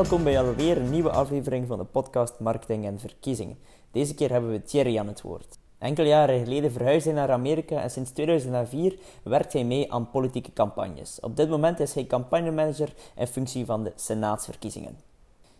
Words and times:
Welkom 0.00 0.24
bij 0.24 0.40
alweer 0.40 0.76
een 0.76 0.90
nieuwe 0.90 1.10
aflevering 1.10 1.66
van 1.66 1.78
de 1.78 1.84
podcast 1.84 2.38
Marketing 2.38 2.84
en 2.84 3.00
Verkiezingen. 3.00 3.58
Deze 3.90 4.14
keer 4.14 4.30
hebben 4.30 4.50
we 4.50 4.62
Thierry 4.62 4.98
aan 4.98 5.06
het 5.06 5.22
woord. 5.22 5.58
Enkele 5.78 6.08
jaren 6.08 6.44
geleden 6.44 6.72
verhuisde 6.72 7.10
hij 7.10 7.18
naar 7.18 7.30
Amerika 7.30 7.82
en 7.82 7.90
sinds 7.90 8.10
2004 8.10 8.98
werkt 9.22 9.52
hij 9.52 9.64
mee 9.64 9.92
aan 9.92 10.10
politieke 10.10 10.52
campagnes. 10.52 11.20
Op 11.20 11.36
dit 11.36 11.48
moment 11.48 11.80
is 11.80 11.94
hij 11.94 12.06
campagnemanager 12.06 12.92
in 13.16 13.26
functie 13.26 13.64
van 13.64 13.84
de 13.84 13.92
Senaatsverkiezingen. 13.94 14.98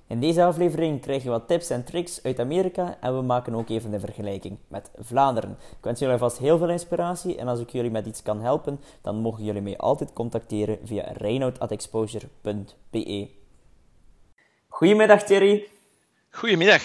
In 0.06 0.20
deze 0.20 0.44
aflevering 0.44 1.00
krijg 1.00 1.22
je 1.22 1.30
wat 1.30 1.48
tips 1.48 1.70
en 1.70 1.84
tricks 1.84 2.22
uit 2.22 2.40
Amerika 2.40 2.96
en 3.00 3.16
we 3.16 3.22
maken 3.22 3.54
ook 3.54 3.68
even 3.68 3.90
de 3.90 4.00
vergelijking 4.00 4.58
met 4.68 4.90
Vlaanderen. 4.98 5.50
Ik 5.50 5.84
wens 5.84 5.98
jullie 5.98 6.14
alvast 6.14 6.38
heel 6.38 6.58
veel 6.58 6.70
inspiratie 6.70 7.36
en 7.36 7.48
als 7.48 7.60
ik 7.60 7.70
jullie 7.70 7.90
met 7.90 8.06
iets 8.06 8.22
kan 8.22 8.40
helpen, 8.40 8.80
dan 9.00 9.16
mogen 9.16 9.44
jullie 9.44 9.62
mij 9.62 9.78
altijd 9.78 10.12
contacteren 10.12 10.78
via 10.84 11.12
reinoud.exposure.be. 11.12 13.39
Goedemiddag 14.80 15.22
Thierry. 15.22 15.68
Goedemiddag. 16.30 16.82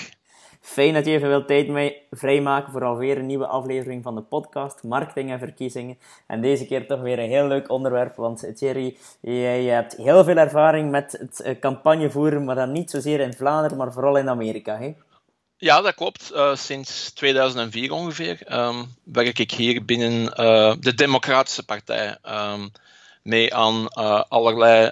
Fijn 0.61 0.93
dat 0.93 1.05
je 1.05 1.11
even 1.11 1.27
veel 1.27 1.45
tijd 1.45 1.67
mij 1.67 2.01
vrijmaken 2.11 2.71
voor 2.71 2.83
alweer 2.83 3.17
een 3.17 3.25
nieuwe 3.25 3.47
aflevering 3.47 4.03
van 4.03 4.15
de 4.15 4.21
podcast 4.21 4.83
Marketing 4.83 5.31
en 5.31 5.39
Verkiezingen. 5.39 5.97
En 6.27 6.41
deze 6.41 6.65
keer 6.65 6.87
toch 6.87 7.01
weer 7.01 7.19
een 7.19 7.29
heel 7.29 7.47
leuk 7.47 7.69
onderwerp, 7.69 8.15
want 8.15 8.57
Thierry, 8.57 8.97
jij 9.21 9.63
hebt 9.63 9.95
heel 9.95 10.23
veel 10.23 10.35
ervaring 10.35 10.91
met 10.91 11.11
het 11.11 11.39
eh, 11.39 11.59
campagne 11.59 12.09
voeren, 12.11 12.43
maar 12.43 12.55
dan 12.55 12.71
niet 12.71 12.89
zozeer 12.89 13.19
in 13.19 13.33
Vlaanderen, 13.33 13.77
maar 13.77 13.93
vooral 13.93 14.17
in 14.17 14.29
Amerika. 14.29 14.77
Hè? 14.77 14.93
Ja, 15.57 15.81
dat 15.81 15.95
klopt. 15.95 16.31
Uh, 16.33 16.55
sinds 16.55 17.11
2004 17.13 17.91
ongeveer 17.91 18.53
um, 18.53 18.85
werk 19.03 19.39
ik 19.39 19.51
hier 19.51 19.85
binnen 19.85 20.23
uh, 20.23 20.73
de 20.79 20.93
Democratische 20.95 21.65
Partij. 21.65 22.17
Um, 22.23 22.71
mee 23.25 23.55
aan 23.55 23.87
uh, 23.97 24.23
allerlei 24.27 24.91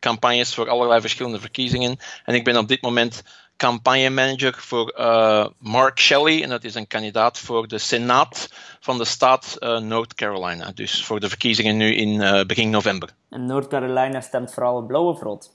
campagnes 0.00 0.54
voor 0.54 0.68
allerlei 0.68 1.00
verschillende 1.00 1.40
verkiezingen. 1.40 1.98
En 2.24 2.34
ik 2.34 2.44
ben 2.44 2.56
op 2.56 2.68
dit 2.68 2.82
moment 2.82 3.22
campagnemanager 3.56 4.54
voor 4.58 4.94
uh, 4.98 5.46
Mark 5.58 6.00
Shelley. 6.00 6.42
En 6.42 6.48
dat 6.48 6.64
is 6.64 6.74
een 6.74 6.86
kandidaat 6.86 7.38
voor 7.38 7.68
de 7.68 7.78
Senaat 7.78 8.48
van 8.80 8.98
de 8.98 9.04
staat 9.04 9.56
uh, 9.58 9.78
North 9.78 10.14
Carolina. 10.14 10.72
Dus 10.74 11.04
voor 11.04 11.20
de 11.20 11.28
verkiezingen 11.28 11.76
nu 11.76 11.94
in 11.94 12.08
uh, 12.08 12.44
begin 12.44 12.70
november. 12.70 13.08
En 13.30 13.46
North 13.46 13.68
Carolina 13.68 14.20
stemt 14.20 14.52
vooral 14.54 14.82
blauw 14.82 15.08
of 15.08 15.20
rood? 15.20 15.50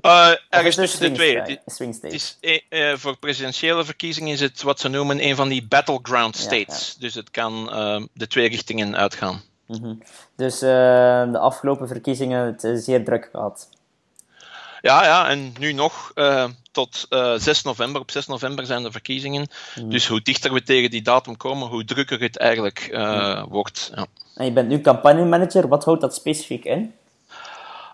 Uh, 0.00 0.30
ergens 0.48 0.76
tussen 0.76 1.00
de 1.00 1.12
twee. 1.12 1.40
Het 1.40 2.02
is, 2.02 2.38
voor 2.94 3.16
presidentiële 3.16 3.84
verkiezingen 3.84 4.32
is 4.32 4.40
het 4.40 4.62
wat 4.62 4.80
ze 4.80 4.88
noemen 4.88 5.24
een 5.24 5.36
van 5.36 5.48
die 5.48 5.66
battleground 5.66 6.36
states. 6.36 6.86
Ja, 6.86 6.92
ja. 6.94 7.00
Dus 7.00 7.14
het 7.14 7.30
kan 7.30 7.66
de 8.12 8.26
twee 8.26 8.48
richtingen 8.48 8.96
uitgaan. 8.96 9.42
Mm 9.68 9.82
-hmm. 9.82 10.02
Dus 10.36 10.58
de 10.58 11.38
afgelopen 11.38 11.88
verkiezingen 11.88 12.46
het 12.46 12.82
zeer 12.82 13.04
druk 13.04 13.28
gehad. 13.32 13.68
Ja, 14.80 15.04
ja, 15.04 15.28
en 15.28 15.52
nu 15.58 15.72
nog 15.72 16.12
uh, 16.14 16.44
tot 16.70 17.06
uh, 17.10 17.34
6 17.36 17.62
november. 17.62 18.00
Op 18.00 18.10
6 18.10 18.26
november 18.26 18.66
zijn 18.66 18.82
de 18.82 18.92
verkiezingen. 18.92 19.48
Mm. 19.80 19.90
Dus 19.90 20.06
hoe 20.06 20.22
dichter 20.22 20.52
we 20.52 20.62
tegen 20.62 20.90
die 20.90 21.02
datum 21.02 21.36
komen, 21.36 21.68
hoe 21.68 21.84
drukker 21.84 22.20
het 22.20 22.38
eigenlijk 22.38 22.88
mm. 22.92 23.46
wordt. 23.48 23.90
Ja. 23.94 24.06
En 24.34 24.44
je 24.44 24.52
bent 24.52 24.68
nu 24.68 24.80
campagnemanager. 24.80 25.68
Wat 25.68 25.84
houdt 25.84 26.00
dat 26.00 26.14
specifiek 26.14 26.64
in? 26.64 26.92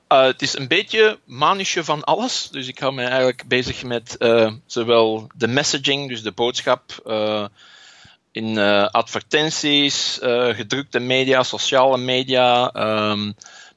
het 0.08 0.42
is 0.42 0.58
een 0.58 0.69
beetje 0.69 1.19
manusje 1.25 1.84
van 1.84 2.05
alles. 2.05 2.48
Dus 2.50 2.69
ik 2.69 2.78
hou 2.78 2.95
me 2.95 3.02
eigenlijk 3.02 3.45
bezig 3.47 3.84
met 3.84 4.17
zowel 4.67 5.27
de 5.34 5.47
messaging, 5.47 6.08
dus 6.08 6.22
de 6.22 6.33
boodschap, 6.33 6.83
in 8.34 8.58
advertenties, 8.90 10.18
gedrukte 10.52 10.98
media, 10.98 11.42
sociale 11.42 11.98
media, 11.98 12.74
um, 13.11 13.34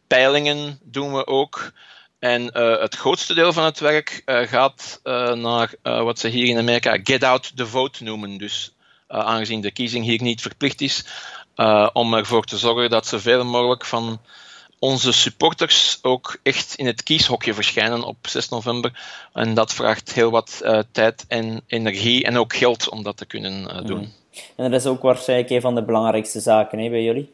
peilingen 0.08 0.80
doen 0.84 1.14
we 1.14 1.28
ook. 1.28 1.72
En 2.20 2.42
uh, 2.42 2.80
het 2.80 2.96
grootste 2.96 3.34
deel 3.34 3.54
van 3.54 3.64
het 3.64 3.80
werk 3.80 4.22
gaat 4.26 5.00
naar 5.34 5.74
wat 5.82 6.20
ze 6.20 6.28
hier 6.28 6.48
in 6.48 6.58
Amerika 6.58 7.00
get 7.04 7.24
out 7.24 7.52
the 7.56 7.68
vote 7.68 8.04
noemen. 8.04 8.38
Dus 8.38 8.76
aangezien 9.08 9.62
de 9.62 9.72
kiezing 9.72 10.06
hier 10.06 10.22
niet 10.22 10.42
verplicht 10.42 10.82
is, 10.82 11.06
om 11.94 12.14
ervoor 12.14 12.44
te 12.44 12.58
zorgen 12.58 12.90
dat 12.90 13.08
zoveel 13.08 13.46
mogelijk 13.46 13.86
van 13.86 14.20
onze 14.80 15.12
supporters 15.12 16.00
ook 16.02 16.40
echt 16.44 16.76
in 16.76 16.86
het 16.86 17.04
kieshokje 17.04 17.54
verschijnen 17.54 18.04
op 18.04 18.28
6 18.28 18.50
november. 18.50 18.92
En 19.34 19.54
dat 19.54 19.74
vraagt 19.74 20.14
heel 20.14 20.32
wat 20.32 20.62
tijd 20.92 21.26
en 21.28 21.62
energie 21.68 22.24
en 22.24 22.38
ook 22.38 22.56
geld 22.56 22.90
om 22.90 23.04
dat 23.04 23.18
te 23.18 23.26
kunnen 23.26 23.86
doen. 23.86 24.00
Mm. 24.00 24.14
En 24.56 24.72
dat 24.72 24.82
is 24.82 24.88
ook 24.88 25.02
waarschijnlijk 25.02 25.50
een 25.50 25.62
van 25.62 25.76
de 25.76 25.84
belangrijkste 25.84 26.40
zaken 26.40 26.80
hè, 26.80 26.90
bij 26.90 27.04
jullie? 27.04 27.34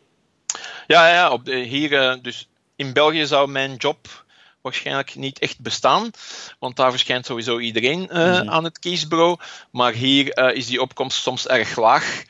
Ja, 0.87 1.09
ja 1.09 1.31
op 1.31 1.45
de, 1.45 1.55
hier, 1.55 2.19
dus 2.21 2.47
in 2.75 2.93
België 2.93 3.25
zou 3.25 3.49
mijn 3.49 3.75
job 3.75 4.23
waarschijnlijk 4.63 5.15
niet 5.15 5.39
echt 5.39 5.59
bestaan, 5.59 6.11
want 6.59 6.75
daar 6.75 6.91
verschijnt 6.91 7.25
sowieso 7.25 7.59
iedereen 7.59 7.99
uh, 7.99 8.07
mm 8.09 8.33
-hmm. 8.33 8.49
aan 8.49 8.63
het 8.63 8.79
kiesbureau. 8.79 9.37
Maar 9.71 9.93
hier 9.93 10.37
uh, 10.37 10.55
is 10.55 10.65
die 10.65 10.81
opkomst 10.81 11.21
soms 11.21 11.47
erg 11.47 11.77
laag. 11.77 12.23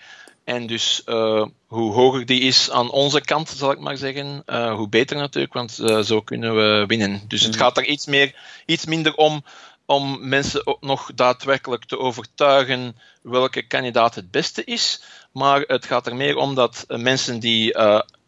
En 0.43 0.67
dus 0.67 1.01
uh, 1.05 1.45
hoe 1.67 1.93
hoger 1.93 2.25
die 2.25 2.41
is 2.41 2.71
aan 2.71 2.91
onze 2.91 3.21
kant, 3.21 3.49
zal 3.49 3.71
ik 3.71 3.79
maar 3.79 3.97
zeggen, 3.97 4.43
hoe 4.75 4.89
beter 4.89 5.17
natuurlijk, 5.17 5.53
want 5.53 5.71
zo 6.05 6.21
kunnen 6.21 6.55
we 6.55 6.85
winnen. 6.87 7.11
Dus 7.11 7.21
mm 7.21 7.27
-hmm. 7.27 7.37
het 7.37 7.55
mhm. 7.55 7.63
gaat 7.63 7.77
er 7.77 7.85
iets, 7.85 8.05
meer, 8.05 8.35
iets 8.65 8.85
minder 8.85 9.15
om 9.15 9.43
om 9.85 10.27
mensen 10.27 10.67
ook 10.67 10.81
nog 10.81 11.11
daadwerkelijk 11.15 11.85
te 11.85 11.99
overtuigen 11.99 12.95
welke 13.21 13.67
kandidaat 13.67 14.15
het 14.15 14.31
beste 14.31 14.63
is. 14.63 15.03
Maar 15.31 15.61
het 15.61 15.85
gaat 15.85 16.07
er 16.07 16.15
meer 16.15 16.37
om 16.37 16.55
dat 16.55 16.85
mensen 16.87 17.39
die 17.39 17.77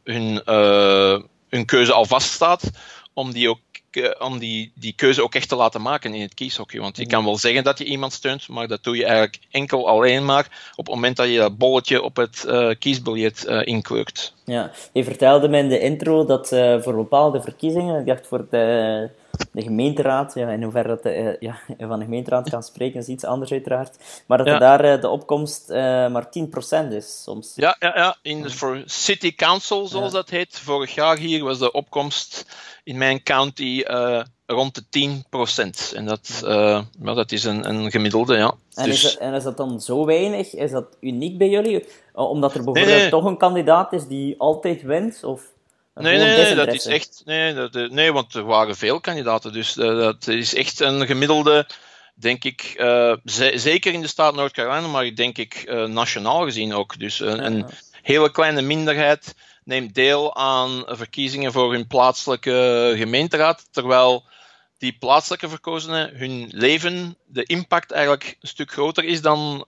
hun, 0.04 0.42
hun 1.50 1.66
keuze 1.66 1.94
al 1.94 2.06
vaststaat, 2.06 2.72
om 3.14 3.32
die 3.32 3.50
ook 3.50 3.60
om 4.20 4.40
die, 4.40 4.72
die 4.76 4.94
keuze 4.96 5.24
ook 5.24 5.36
echt 5.36 5.50
te 5.50 5.56
laten 5.56 5.82
maken 5.82 6.14
in 6.14 6.22
het 6.22 6.34
kieshokje. 6.34 6.80
Want 6.80 6.98
je 6.98 7.08
kan 7.08 7.24
wel 7.24 7.38
zeggen 7.38 7.64
dat 7.64 7.78
je 7.78 7.86
iemand 7.86 8.14
steunt, 8.14 8.48
maar 8.48 8.68
dat 8.68 8.84
doe 8.84 8.96
je 8.98 9.06
eigenlijk 9.06 9.40
enkel 9.52 9.88
alleen 9.88 10.26
maar 10.26 10.72
op 10.76 10.86
het 10.86 10.96
moment 10.96 11.18
dat 11.18 11.28
je 11.28 11.38
dat 11.38 11.58
bolletje 11.58 12.02
op 12.02 12.16
het 12.16 12.46
uh, 12.48 12.70
kiesbiljet 12.80 13.46
uh, 13.48 13.62
inkleurt. 13.66 14.34
Ja, 14.46 14.72
je 14.94 15.04
vertelde 15.04 15.48
me 15.48 15.58
in 15.58 15.70
de 15.70 15.80
intro 15.80 16.26
dat 16.26 16.48
voor 16.84 16.96
bepaalde 16.96 17.42
verkiezingen, 17.42 18.00
ik 18.00 18.06
dacht 18.06 18.28
voor 18.28 18.48
de, 18.50 19.10
de 19.52 19.62
gemeenteraad, 19.62 20.34
ja, 20.34 20.50
in 20.50 20.64
hoeverre 20.64 20.88
dat 20.88 21.04
de, 21.04 21.38
ja, 21.40 21.60
van 21.78 22.00
de 22.00 22.06
gemeenteraad 22.06 22.50
kan 22.50 22.64
spreken 22.64 23.00
is 23.00 23.08
iets 23.08 23.24
anders 23.24 23.52
uiteraard, 23.52 24.24
maar 24.26 24.38
dat 24.38 24.48
ja. 24.48 24.54
er 24.54 24.60
daar 24.60 25.02
de 25.02 25.10
opkomst 25.10 25.70
maar 25.70 26.26
10% 26.26 26.92
is 26.92 27.24
soms. 27.24 27.54
Ja, 27.56 27.76
ja, 27.80 27.92
ja. 27.96 28.18
In, 28.22 28.50
voor 28.50 28.84
City 28.86 29.36
Council, 29.36 29.88
zoals 29.88 30.12
ja. 30.12 30.18
dat 30.18 30.30
heet, 30.30 30.60
vorig 30.60 30.96
jaar 30.96 31.18
hier 31.18 31.44
was 31.44 31.60
de 31.60 31.72
opkomst 31.72 32.46
in 32.84 32.98
mijn 32.98 33.24
county 33.24 33.84
uh, 33.88 34.22
rond 34.46 34.92
de 34.92 35.24
10%. 35.92 35.96
En 35.96 36.06
dat, 36.06 36.42
uh, 36.46 36.82
dat 37.00 37.32
is 37.32 37.44
een, 37.44 37.70
een 37.70 37.92
gemiddelde, 37.92 38.36
ja. 38.36 38.54
En, 38.74 38.86
dus... 38.86 39.04
is 39.04 39.12
dat, 39.12 39.22
en 39.22 39.34
is 39.34 39.44
dat 39.44 39.58
dan 39.58 39.82
zo 39.82 40.06
weinig? 40.06 40.54
Is 40.54 40.72
dat 40.72 40.98
uniek 41.00 41.38
bij 41.38 41.50
jullie? 41.50 41.86
Omdat 42.14 42.50
er 42.54 42.64
bijvoorbeeld 42.64 42.86
nee, 42.86 43.00
nee. 43.00 43.10
toch 43.10 43.26
een 43.26 43.38
kandidaat 43.38 43.94
is 43.94 44.08
die 44.08 44.36
altijd 44.40 44.82
wint? 44.82 45.24
Of 45.24 45.42
nee, 46.04 46.18
nee, 46.18 46.36
nee, 46.36 46.56
dat 46.56 46.74
is 46.74 46.86
echt... 46.86 47.22
Nee, 47.26 47.54
dat, 47.54 47.74
nee, 47.74 48.14
want 48.14 48.34
er 48.34 48.44
waren 48.44 48.76
veel 48.76 49.00
kandidaten. 49.00 49.54
Dus 49.54 49.78
uh, 49.78 49.98
dat 49.98 50.28
is 50.28 50.56
echt 50.56 50.80
een 50.80 51.06
gemiddelde 51.06 51.68
denk 52.16 52.44
ik, 52.44 52.76
uh, 52.78 53.16
zeker 53.54 53.94
in 53.94 54.02
de 54.02 54.08
staat 54.08 54.36
Noord-Carolina, 54.36 54.88
maar 54.88 55.16
denk 55.16 55.38
ik 55.38 55.66
uh, 55.68 55.86
nationaal 55.86 56.44
gezien 56.44 56.74
ook. 56.74 57.00
Dus 57.00 57.20
een 57.20 57.66
hele 58.02 58.32
kleine 58.32 58.62
minderheid 58.62 59.36
neemt 59.64 59.94
deel 59.94 60.36
aan 60.36 60.84
verkiezingen 60.88 61.52
voor 61.52 61.72
hun 61.72 61.88
plaatselijke 61.88 62.94
gemeenteraad, 62.98 63.68
terwijl 63.72 64.24
die 64.78 64.98
plaatselijke 65.00 65.50
verkozenen 65.50 66.16
hun 66.16 66.48
leven, 66.52 67.18
de 67.26 67.44
impact 67.44 67.92
eigenlijk 67.92 68.38
een 68.42 68.48
stuk 68.48 68.72
groter 68.72 69.04
is 69.04 69.22
dan, 69.22 69.66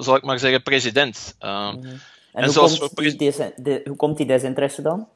zal 0.00 0.16
ik 0.16 0.22
maar 0.22 0.38
zeggen, 0.38 0.62
president. 0.62 1.36
Mm 1.38 1.48
-hmm. 1.48 2.00
En, 2.32 2.42
en 2.42 2.54
hoe, 2.54 2.78
komt 2.78 2.96
die 2.96 3.16
des, 3.16 3.36
de, 3.56 3.80
hoe 3.84 3.96
komt 3.96 4.16
die 4.16 4.26
desinteresse 4.26 4.82
dan? 4.82 5.08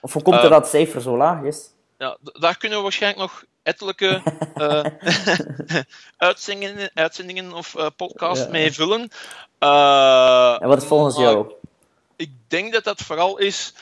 Of 0.00 0.12
hoe 0.12 0.22
komt 0.22 0.36
het 0.36 0.44
uh, 0.44 0.50
dat 0.50 0.60
het 0.60 0.70
cijfer 0.70 1.00
zo 1.00 1.16
laag 1.16 1.42
is? 1.42 1.70
Ja, 1.98 2.16
daar 2.20 2.56
kunnen 2.56 2.78
we 2.78 2.84
waarschijnlijk 2.84 3.22
nog 3.22 3.44
ettelijke 3.62 4.22
uitzendingen, 6.16 6.90
uitzendingen 6.94 7.52
of 7.52 7.74
podcasts 7.96 8.44
ja. 8.44 8.50
mee 8.50 8.72
vullen. 8.72 9.08
en 10.60 10.68
wat 10.68 10.82
is 10.82 10.88
volgens 10.88 11.16
jou? 11.16 11.54
ik 12.16 12.30
denk 12.48 12.72
dat 12.72 12.84
dat 12.84 13.00
vooral 13.00 13.38
is 13.38 13.74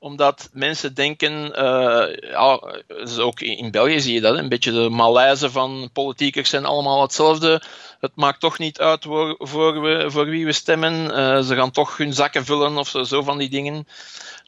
omdat 0.00 0.48
mensen 0.52 0.94
denken, 0.94 1.32
uh, 1.32 2.30
ja, 2.30 2.60
dus 2.86 3.18
ook 3.18 3.40
in 3.40 3.70
België 3.70 4.00
zie 4.00 4.14
je 4.14 4.20
dat, 4.20 4.38
een 4.38 4.48
beetje 4.48 4.72
de 4.72 4.88
malaise 4.88 5.50
van 5.50 5.90
politiekers 5.92 6.50
zijn 6.50 6.64
allemaal 6.64 7.02
hetzelfde. 7.02 7.62
Het 8.00 8.12
maakt 8.14 8.40
toch 8.40 8.58
niet 8.58 8.80
uit 8.80 9.04
voor, 9.38 10.28
wie 10.28 10.46
we 10.46 10.52
stemmen. 10.52 11.04
Uh, 11.04 11.42
ze 11.42 11.54
gaan 11.54 11.70
toch 11.70 11.96
hun 11.96 12.12
zakken 12.12 12.44
vullen 12.44 12.76
of 12.76 12.88
zo, 13.02 13.22
van 13.22 13.38
die 13.38 13.48
dingen. 13.48 13.86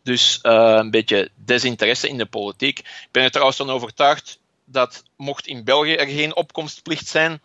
Dus 0.03 0.39
uh, 0.43 0.75
een 0.79 0.91
beetje 0.91 1.31
desinteresse 1.35 2.09
in 2.09 2.19
de 2.19 2.27
politiek. 2.27 2.79
Ik 2.79 3.09
ben 3.11 3.23
er 3.23 3.31
trouwens 3.31 3.57
van 3.57 3.71
overtuigd 3.71 4.39
dat 4.65 5.03
mocht 5.17 5.47
in 5.47 5.65
België 5.65 5.95
er 5.95 6.07
geen 6.07 6.37
opkomstplicht 6.37 7.09
zijn, 7.09 7.41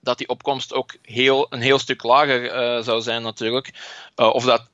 dat 0.00 0.18
die 0.18 0.28
opkomst 0.28 0.74
ook 0.74 0.96
heel, 1.02 1.46
een 1.50 1.60
heel 1.60 1.78
stuk 1.78 2.02
lager 2.02 2.44
uh, 2.44 2.82
zou 2.82 3.00
zijn 3.00 3.22
natuurlijk. 3.22 3.70
Uh, 4.16 4.34
of 4.34 4.44
dat 4.44 4.68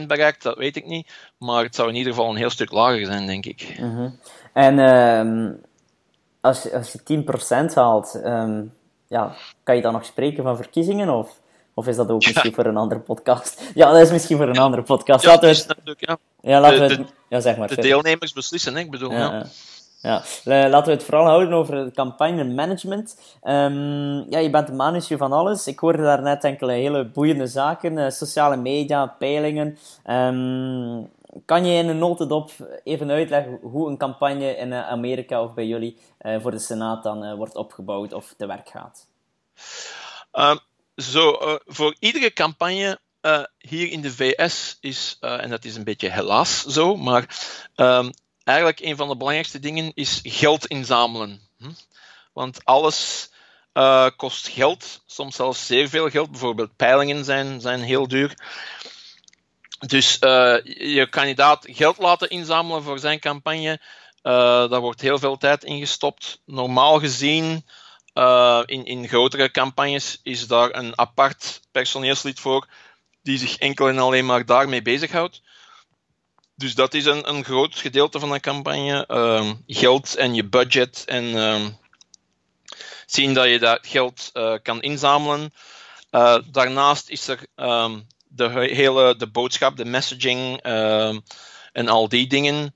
10% 0.00 0.06
bereikt, 0.06 0.42
dat 0.42 0.56
weet 0.56 0.76
ik 0.76 0.86
niet. 0.86 1.12
Maar 1.38 1.64
het 1.64 1.74
zou 1.74 1.88
in 1.88 1.94
ieder 1.94 2.12
geval 2.12 2.30
een 2.30 2.36
heel 2.36 2.50
stuk 2.50 2.72
lager 2.72 3.06
zijn, 3.06 3.26
denk 3.26 3.46
ik. 3.46 3.76
Mm 3.80 3.96
-hmm. 3.96 4.18
En 4.52 4.78
uh, 4.78 5.54
als, 6.40 6.72
als 6.72 6.92
je 6.92 7.24
10% 7.70 7.74
haalt, 7.74 8.20
ehm, 8.22 8.62
ja, 9.06 9.34
kan 9.62 9.76
je 9.76 9.82
dan 9.82 9.92
nog 9.92 10.04
spreken 10.04 10.42
van 10.42 10.56
verkiezingen? 10.56 11.08
Of, 11.08 11.40
of 11.74 11.86
is 11.86 11.96
dat 11.96 12.10
ook 12.10 12.24
misschien 12.24 12.54
voor 12.54 12.66
een 12.66 12.76
andere 12.76 13.00
podcast? 13.00 13.62
Ja, 13.74 13.92
dat 13.92 14.00
is 14.00 14.10
misschien 14.10 14.36
voor 14.36 14.48
een 14.48 14.58
andere 14.58 14.82
podcast. 14.82 15.24
Ja, 15.24 15.30
laten 15.30 15.48
we 15.48 15.74
het... 15.84 15.96
ja. 15.98 16.18
Ja, 16.40 16.60
laten 16.60 16.78
we 16.78 16.94
het... 16.94 17.12
ja, 17.28 17.40
zeg 17.40 17.56
maar. 17.56 17.68
De 17.68 17.80
deelnemers 17.80 18.32
beslissen, 18.32 18.74
hè? 18.74 18.80
ik 18.80 18.90
bedoel. 18.90 19.12
ja. 19.12 19.46
Ja, 20.00 20.22
laten 20.44 20.84
we 20.84 20.90
het 20.90 21.02
vooral 21.02 21.24
houden 21.24 21.52
over 21.52 21.74
het 21.74 21.94
campagne 21.94 22.44
management. 22.44 23.20
Um, 23.42 24.30
ja, 24.30 24.38
je 24.38 24.50
bent 24.50 24.66
de 24.66 24.72
manager 24.72 25.18
van 25.18 25.32
alles. 25.32 25.66
Ik 25.66 25.78
hoorde 25.78 26.02
daar 26.02 26.22
net 26.22 26.44
enkele 26.44 26.72
hele 26.72 27.04
boeiende 27.04 27.46
zaken. 27.46 27.92
Uh, 27.92 28.10
sociale 28.10 28.56
media, 28.56 29.06
peilingen. 29.06 29.78
Um, 30.06 31.10
kan 31.44 31.66
je 31.66 31.82
in 31.82 31.88
een 31.88 31.98
notendop 31.98 32.50
even 32.84 33.10
uitleggen 33.10 33.58
hoe 33.62 33.88
een 33.88 33.96
campagne 33.96 34.56
in 34.56 34.72
eh, 34.72 34.88
Amerika 34.88 35.42
of 35.42 35.54
bij 35.54 35.66
jullie 35.66 35.98
voor 36.40 36.50
de 36.50 36.58
Senaat 36.58 37.02
dan 37.02 37.36
wordt 37.36 37.56
opgebouwd 37.56 38.12
of 38.12 38.34
te 38.36 38.46
werk 38.46 38.68
gaat? 38.68 39.06
Um, 40.32 40.58
zo, 40.96 41.38
voor 41.66 41.96
iedere 41.98 42.32
campagne 42.32 42.98
hier 43.58 43.90
in 43.90 44.00
de 44.00 44.10
VS 44.10 44.76
is, 44.80 45.16
en 45.20 45.50
dat 45.50 45.64
is 45.64 45.76
een 45.76 45.84
beetje 45.84 46.10
helaas 46.10 46.64
zo, 46.64 46.96
maar 46.96 47.26
eigenlijk 48.48 48.80
een 48.80 48.96
van 48.96 49.08
de 49.08 49.16
belangrijkste 49.16 49.60
dingen 49.60 49.92
is 49.94 50.20
geld 50.22 50.66
inzamelen. 50.66 51.40
Hm? 51.58 51.70
Want 52.32 52.64
alles 52.64 53.30
uh, 53.74 54.06
kost 54.16 54.48
geld, 54.48 55.02
soms 55.06 55.36
zelfs 55.36 55.66
zeer 55.66 55.88
veel 55.88 56.10
geld. 56.10 56.30
Bijvoorbeeld 56.30 56.76
peilingen 56.76 57.24
zijn, 57.24 57.60
zijn 57.60 57.80
heel 57.80 58.08
duur. 58.08 58.34
Dus 59.86 60.16
uh, 60.20 60.56
je 60.94 61.06
kandidaat 61.10 61.66
geld 61.70 61.98
laten 61.98 62.28
inzamelen 62.28 62.82
voor 62.82 62.98
zijn 62.98 63.20
campagne, 63.20 63.80
uh, 64.22 64.70
daar 64.70 64.80
wordt 64.80 65.00
heel 65.00 65.18
veel 65.18 65.36
tijd 65.36 65.64
in 65.64 65.78
gestopt. 65.78 66.40
Normaal 66.44 66.98
gezien, 66.98 67.64
in, 68.64 68.84
in 68.84 69.08
grotere 69.08 69.50
campagnes, 69.50 70.20
is 70.22 70.46
daar 70.46 70.74
een 70.74 70.98
apart 70.98 71.60
personeelslid 71.72 72.40
voor 72.40 72.66
die 73.22 73.38
zich 73.38 73.56
enkel 73.56 73.88
en 73.88 73.98
alleen 73.98 74.26
maar 74.26 74.46
daarmee 74.46 74.82
bezighoudt. 74.82 75.42
Dus 76.58 76.74
dat 76.74 76.94
is 76.94 77.04
een, 77.04 77.28
een 77.28 77.44
groot 77.44 77.74
gedeelte 77.76 78.18
van 78.20 78.30
de 78.30 78.40
campagne. 78.40 79.04
Uh, 79.08 79.50
geld 79.66 80.16
en 80.16 80.34
je 80.34 80.44
budget 80.44 81.02
en 81.06 81.24
uh, 81.24 81.66
zien 83.06 83.34
dat 83.34 83.48
je 83.48 83.58
dat 83.58 83.86
geld 83.86 84.30
uh, 84.34 84.54
kan 84.62 84.82
inzamelen. 84.82 85.52
Uh, 86.10 86.38
daarnaast 86.50 87.08
is 87.08 87.28
er 87.28 87.46
um, 87.56 88.06
de 88.28 88.48
hele 88.50 89.16
de 89.16 89.26
boodschap, 89.26 89.76
de 89.76 89.84
messaging 89.84 90.60
ehm, 90.62 91.18
en 91.72 91.88
al 91.88 92.08
die 92.08 92.26
dingen. 92.26 92.72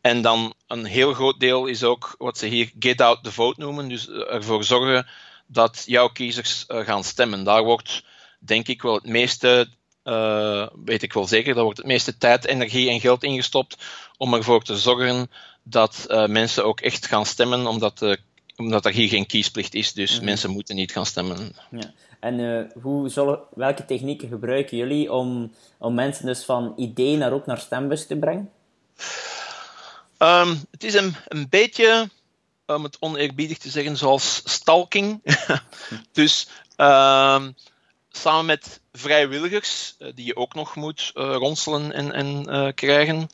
en 0.00 0.22
dan 0.22 0.54
een 0.66 0.84
heel 0.84 1.12
groot 1.14 1.40
deel 1.40 1.66
is 1.66 1.84
ook 1.84 2.14
wat 2.18 2.38
ze 2.38 2.46
hier 2.46 2.70
get 2.78 3.00
out 3.00 3.24
the 3.24 3.32
vote 3.32 3.60
noemen. 3.60 3.88
Dus 3.88 4.08
ervoor 4.08 4.64
zorgen 4.64 5.06
dat 5.46 5.82
jouw 5.86 6.08
kiezers 6.08 6.64
gaan 6.68 7.04
stemmen. 7.04 7.44
Daar 7.44 7.64
wordt 7.64 8.04
denk 8.38 8.68
ik 8.68 8.82
wel 8.82 8.94
het 8.94 9.06
meeste 9.06 9.68
uh, 10.04 10.66
weet 10.84 11.02
ik 11.02 11.12
wel 11.12 11.26
zeker, 11.26 11.54
daar 11.54 11.62
wordt 11.62 11.78
het 11.78 11.86
meeste 11.86 12.18
tijd, 12.18 12.44
energie 12.44 12.90
en 12.90 13.00
geld 13.00 13.22
ingestopt 13.22 13.76
om 14.16 14.34
ervoor 14.34 14.62
te 14.62 14.76
zorgen 14.76 15.30
dat 15.62 16.06
uh, 16.08 16.26
mensen 16.26 16.64
ook 16.64 16.80
echt 16.80 17.06
gaan 17.06 17.26
stemmen, 17.26 17.66
omdat, 17.66 18.02
uh, 18.02 18.16
omdat 18.56 18.84
er 18.84 18.92
hier 18.92 19.08
geen 19.08 19.26
kiesplicht 19.26 19.74
is. 19.74 19.92
Dus 19.92 20.16
mhm. 20.16 20.24
mensen 20.24 20.50
moeten 20.50 20.76
niet 20.76 20.92
gaan 20.92 21.06
stemmen. 21.06 21.52
Ja. 21.70 21.92
En 22.20 22.70
hoe 22.82 23.08
zullen, 23.08 23.40
welke 23.54 23.84
technieken 23.84 24.28
gebruiken 24.28 24.76
jullie 24.76 25.12
om, 25.12 25.52
om 25.78 25.94
mensen 25.94 26.26
dus 26.26 26.44
van 26.44 26.72
idee 26.76 27.16
naar 27.16 27.32
ook 27.32 27.46
naar 27.46 27.58
stembus 27.58 28.06
te 28.06 28.16
brengen? 28.16 28.50
Um, 30.18 30.64
het 30.70 30.84
is 30.84 30.94
een, 30.94 31.14
een 31.28 31.46
beetje, 31.48 32.08
om 32.66 32.82
het 32.82 32.96
oneerbiedig 33.00 33.58
te 33.58 33.70
zeggen, 33.70 33.96
zoals 33.96 34.42
stalking. 34.44 35.20
dus 36.12 36.48
um, 36.76 37.54
samen 38.10 38.46
met 38.46 38.80
vrijwilligers, 38.92 39.94
eh, 39.98 40.08
die 40.14 40.26
je 40.26 40.36
ook 40.36 40.54
nog 40.54 40.74
moet 40.74 41.10
uh, 41.14 41.34
ronselen 41.34 41.92
en, 41.92 42.12
en 42.12 42.46
uh, 42.48 42.68
krijgen. 42.74 43.28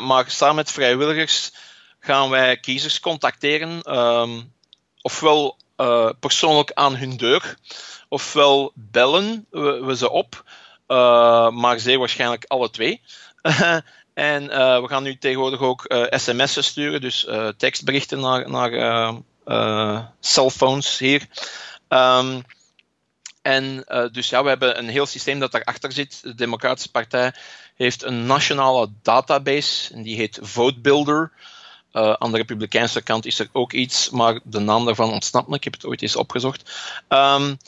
maar 0.00 0.30
samen 0.30 0.56
met 0.56 0.70
vrijwilligers 0.70 1.52
gaan 2.00 2.30
wij 2.30 2.56
kiezers 2.56 3.00
contacteren, 3.00 3.98
um, 3.98 4.52
ofwel 5.02 5.56
persoonlijk 6.20 6.72
aan 6.72 6.96
hun 6.96 7.16
deur, 7.16 7.56
ofwel 8.08 8.72
bellen 8.74 9.46
we, 9.50 9.84
we 9.84 9.96
ze 9.96 10.10
op, 10.10 10.44
maar 11.54 11.80
zeer 11.80 11.98
waarschijnlijk 11.98 12.44
alle 12.44 12.70
twee. 12.70 13.00
en 14.14 14.46
we 14.82 14.84
gaan 14.88 15.02
nu 15.02 15.18
tegenwoordig 15.18 15.60
ook 15.60 15.94
sms'en 16.10 16.64
sturen, 16.64 17.00
dus 17.00 17.26
tekstberichten 17.56 18.20
naar, 18.20 18.50
naar 18.50 20.12
cellphones 20.20 20.98
hier. 20.98 21.26
Um, 21.88 22.44
en 23.42 23.84
uh, 23.88 24.04
dus 24.12 24.28
ja, 24.28 24.42
we 24.42 24.48
hebben 24.48 24.78
een 24.78 24.88
heel 24.88 25.06
systeem 25.06 25.38
dat 25.38 25.52
daarachter 25.52 25.92
zit. 25.92 26.22
De 26.22 26.34
Democratische 26.34 26.90
Partij 26.90 27.34
heeft 27.74 28.02
een 28.02 28.26
nationale 28.26 28.90
database 29.02 29.94
en 29.94 30.02
die 30.02 30.16
heet 30.16 30.38
VoteBuilder. 30.42 31.32
Uh, 31.92 32.12
aan 32.12 32.30
de 32.30 32.36
Republikeinse 32.36 33.02
kant 33.02 33.26
is 33.26 33.38
er 33.38 33.48
ook 33.52 33.72
iets, 33.72 34.10
maar 34.10 34.40
de 34.44 34.58
naam 34.58 34.84
daarvan 34.84 35.12
ontsnapt 35.12 35.48
me. 35.48 35.56
Ik 35.56 35.64
heb 35.64 35.72
het 35.72 35.84
ooit 35.84 36.02
eens 36.02 36.16
opgezocht. 36.16 36.70
Um, 37.08 37.58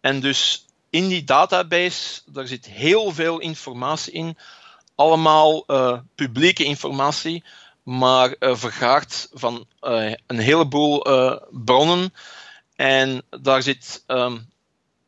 en 0.00 0.20
dus 0.20 0.64
in 0.90 1.08
die 1.08 1.24
database, 1.24 2.20
daar 2.26 2.46
zit 2.46 2.66
heel 2.66 3.12
veel 3.12 3.38
informatie 3.38 4.12
in. 4.12 4.38
Allemaal 4.94 5.64
uh, 5.66 5.98
publieke 6.14 6.64
informatie, 6.64 7.44
maar 7.82 8.34
vergaard 8.38 9.28
van 9.32 9.66
een 10.26 10.38
heleboel 10.38 11.02
bronnen. 11.50 12.14
En 12.76 13.22
daar 13.30 13.62
zit 13.62 14.02
um, 14.06 14.52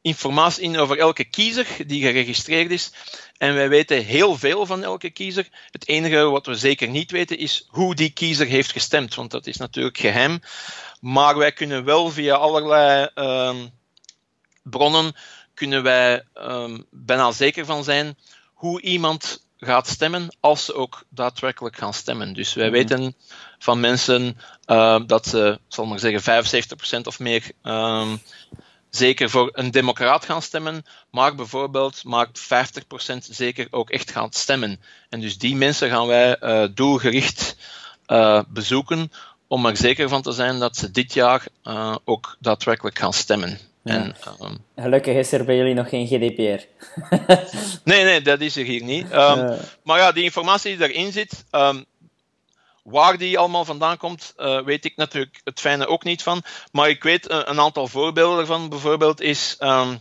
informatie 0.06 0.62
in 0.62 0.78
over 0.78 0.98
elke 0.98 1.24
kiezer 1.24 1.66
die 1.86 2.02
geregistreerd 2.02 2.70
is. 2.70 2.92
En 3.38 3.54
wij 3.54 3.68
weten 3.68 4.04
heel 4.04 4.36
veel 4.36 4.66
van 4.66 4.82
elke 4.82 5.10
kiezer. 5.10 5.48
Het 5.70 5.88
enige 5.88 6.24
wat 6.24 6.46
we 6.46 6.54
zeker 6.54 6.88
niet 6.88 7.10
weten 7.10 7.38
is 7.38 7.66
hoe 7.68 7.94
die 7.94 8.10
kiezer 8.10 8.46
heeft 8.46 8.72
gestemd, 8.72 9.14
want 9.14 9.30
dat 9.30 9.46
is 9.46 9.56
natuurlijk 9.56 9.98
geheim. 9.98 10.40
Maar 11.00 11.36
wij 11.36 11.52
kunnen 11.52 11.84
wel 11.84 12.10
via 12.10 12.34
allerlei 12.34 13.08
um, 13.14 13.70
bronnen 14.62 15.14
kunnen 15.54 15.82
wij 15.82 16.24
um, 16.34 16.86
bijna 16.90 17.32
zeker 17.32 17.64
van 17.64 17.84
zijn 17.84 18.18
hoe 18.54 18.80
iemand 18.80 19.44
gaat 19.58 19.88
stemmen 19.88 20.36
als 20.40 20.64
ze 20.64 20.74
ook 20.74 21.04
daadwerkelijk 21.08 21.76
gaan 21.76 21.94
stemmen. 21.94 22.32
Dus 22.32 22.54
wij 22.54 22.70
mhm. 22.70 22.74
weten 22.74 23.14
van 23.58 23.80
mensen 23.80 24.38
uh, 24.66 25.00
dat 25.06 25.26
ze, 25.26 25.60
zal 25.68 25.86
maar 25.86 25.98
zeggen, 25.98 26.44
75% 27.00 27.02
of 27.02 27.18
meer 27.18 27.50
um, 27.62 28.20
zeker 28.96 29.30
voor 29.30 29.50
een 29.52 29.70
democraat 29.70 30.24
gaan 30.24 30.42
stemmen, 30.42 30.84
maar 31.10 31.34
bijvoorbeeld 31.34 32.04
maakt 32.04 32.40
50% 32.42 32.46
zeker 33.18 33.66
ook 33.70 33.90
echt 33.90 34.10
gaan 34.10 34.32
stemmen. 34.32 34.80
En 35.08 35.20
dus 35.20 35.38
die 35.38 35.56
mensen 35.56 35.90
gaan 35.90 36.06
wij 36.06 36.36
uh, 36.42 36.66
doelgericht 36.74 37.56
uh, 38.06 38.42
bezoeken 38.48 39.12
om 39.46 39.66
er 39.66 39.76
zeker 39.76 40.08
van 40.08 40.22
te 40.22 40.32
zijn 40.32 40.58
dat 40.58 40.76
ze 40.76 40.90
dit 40.90 41.14
jaar 41.14 41.46
uh, 41.64 41.96
ook 42.04 42.36
daadwerkelijk 42.40 42.98
gaan 42.98 43.12
stemmen. 43.12 43.58
Ja. 43.82 43.94
En, 43.94 44.14
um, 44.42 44.58
Gelukkig 44.76 45.14
is 45.14 45.32
er 45.32 45.44
bij 45.44 45.56
jullie 45.56 45.74
nog 45.74 45.88
geen 45.88 46.06
GDPR. 46.06 46.64
nee, 47.90 48.04
nee, 48.04 48.20
dat 48.20 48.40
is 48.40 48.56
er 48.56 48.64
hier 48.64 48.82
niet. 48.82 49.12
Um, 49.12 49.56
maar 49.82 49.98
ja, 49.98 50.12
die 50.12 50.24
informatie 50.24 50.76
die 50.76 50.88
erin 50.88 51.12
zit, 51.12 51.44
um, 51.50 51.84
Waar 52.86 53.18
die 53.18 53.38
allemaal 53.38 53.64
vandaan 53.64 53.96
komt, 53.96 54.34
uh, 54.36 54.62
weet 54.62 54.84
ik 54.84 54.96
natuurlijk 54.96 55.40
het 55.44 55.60
fijne 55.60 55.86
ook 55.86 56.04
niet 56.04 56.22
van. 56.22 56.42
Maar 56.72 56.88
ik 56.88 57.02
weet 57.02 57.30
uh, 57.30 57.40
een 57.44 57.60
aantal 57.60 57.88
voorbeelden 57.88 58.38
ervan. 58.38 58.68
Bijvoorbeeld 58.68 59.20
is. 59.20 59.56
Um, 59.60 60.00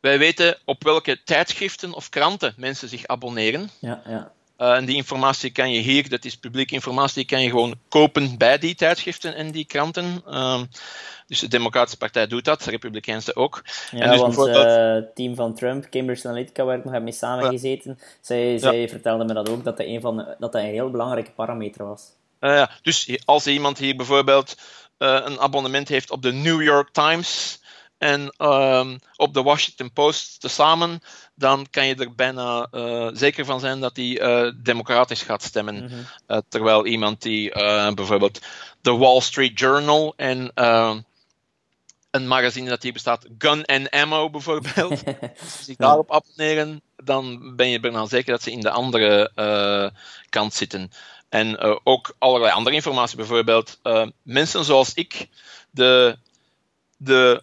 wij 0.00 0.18
weten 0.18 0.58
op 0.64 0.82
welke 0.82 1.22
tijdschriften 1.22 1.92
of 1.92 2.08
kranten 2.08 2.54
mensen 2.56 2.88
zich 2.88 3.06
abonneren. 3.06 3.70
Ja, 3.78 4.02
ja. 4.06 4.32
Uh, 4.62 4.74
en 4.74 4.84
die 4.84 4.96
informatie 4.96 5.50
kan 5.50 5.70
je 5.70 5.80
hier, 5.80 6.08
dat 6.08 6.24
is 6.24 6.36
publieke 6.36 6.74
informatie, 6.74 7.14
die 7.14 7.24
kan 7.24 7.42
je 7.42 7.50
gewoon 7.50 7.74
kopen 7.88 8.38
bij 8.38 8.58
die 8.58 8.74
tijdschriften 8.74 9.34
en 9.34 9.50
die 9.50 9.64
kranten. 9.64 10.22
Uh, 10.28 10.60
dus 11.26 11.40
de 11.40 11.48
Democratische 11.48 11.98
Partij 11.98 12.26
doet 12.26 12.44
dat, 12.44 12.62
de 12.62 12.70
Republikeinse 12.70 13.36
ook. 13.36 13.62
Ja, 13.90 14.00
en 14.00 14.10
dus 14.10 14.20
want 14.20 14.34
bijvoorbeeld... 14.34 15.04
uh, 15.04 15.10
team 15.14 15.34
van 15.34 15.54
Trump, 15.54 15.86
Cambridge 15.90 16.28
Analytica, 16.28 16.64
waar 16.64 16.76
ik 16.76 16.84
nog 16.84 16.92
heb 16.92 17.02
mee 17.02 17.12
samengezeten, 17.12 17.98
zij, 18.20 18.58
zij 18.58 18.80
ja. 18.80 18.88
vertelde 18.88 19.24
me 19.24 19.34
dat 19.34 19.48
ook, 19.48 19.64
dat 19.64 19.76
dat 19.76 19.86
een, 19.86 20.00
van, 20.00 20.16
dat 20.16 20.52
dat 20.52 20.54
een 20.54 20.60
heel 20.60 20.90
belangrijke 20.90 21.30
parameter 21.30 21.86
was. 21.86 22.02
ja, 22.40 22.70
dus 22.82 23.18
als 23.24 23.46
iemand 23.46 23.78
hier 23.78 23.96
bijvoorbeeld 23.96 24.56
een 24.98 25.40
abonnement 25.40 25.88
heeft 25.88 26.10
op 26.10 26.22
de 26.22 26.32
New 26.32 26.62
York 26.62 26.88
Times 26.92 27.60
en 28.02 28.34
um, 28.38 28.98
op 29.16 29.34
de 29.34 29.42
Washington 29.42 29.92
Post 29.92 30.40
tezamen, 30.40 31.02
dan 31.34 31.66
kan 31.70 31.86
je 31.86 31.94
er 31.94 32.14
bijna 32.14 32.68
uh, 32.72 33.08
zeker 33.12 33.44
van 33.44 33.60
zijn 33.60 33.80
dat 33.80 33.96
hij 33.96 34.20
uh, 34.20 34.52
democratisch 34.62 35.22
gaat 35.22 35.42
stemmen. 35.42 35.74
Mm 35.74 35.88
-hmm. 35.88 36.06
uh, 36.28 36.38
terwijl 36.48 36.86
iemand 36.86 37.22
die 37.22 37.50
bijvoorbeeld 37.94 38.40
de 38.80 38.96
Wall 38.96 39.20
Street 39.20 39.58
Journal 39.58 40.12
en 40.16 40.52
een 42.10 42.28
magazine 42.28 42.68
dat 42.68 42.82
hier 42.82 42.92
bestaat, 42.92 43.26
Gun 43.38 43.64
and 43.64 43.90
Ammo 43.90 44.30
bijvoorbeeld, 44.30 45.02
zich 45.66 45.76
daarop 45.76 46.12
abonneren, 46.12 46.82
dan 46.96 47.56
ben 47.56 47.68
je 47.68 47.80
bijna 47.80 48.06
zeker 48.06 48.32
dat 48.32 48.42
ze 48.42 48.50
in 48.50 48.60
de 48.60 48.70
andere 48.70 50.02
kant 50.28 50.54
zitten. 50.54 50.90
En 51.28 51.58
ook 51.84 52.14
allerlei 52.18 52.52
andere 52.52 52.76
informatie, 52.76 53.16
bijvoorbeeld 53.16 53.80
mensen 54.22 54.64
zoals 54.64 54.94
ik, 54.94 55.28
de, 55.70 56.18
de 56.96 57.42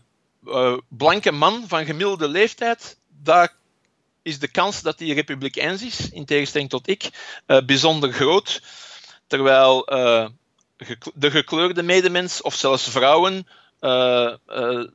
blanke 0.88 1.32
man 1.32 1.64
van 1.68 1.86
gemiddelde 1.86 2.28
leeftijd, 2.28 2.98
daar 3.08 3.54
is 4.22 4.40
de 4.40 4.48
kans 4.48 4.82
dat 4.82 5.00
hij 5.00 5.10
republikeins 5.10 5.82
is, 5.82 6.10
in 6.10 6.26
tegenstelling 6.26 6.70
tot 6.70 6.88
ik, 6.88 7.10
bijzonder 7.66 8.12
groot. 8.12 8.62
Terwijl 9.28 9.86
de 11.14 11.32
gekleurde 11.32 11.84
medemens, 11.84 12.42
of 12.42 12.56
zelfs 12.56 12.90
vrouwen, 12.90 13.48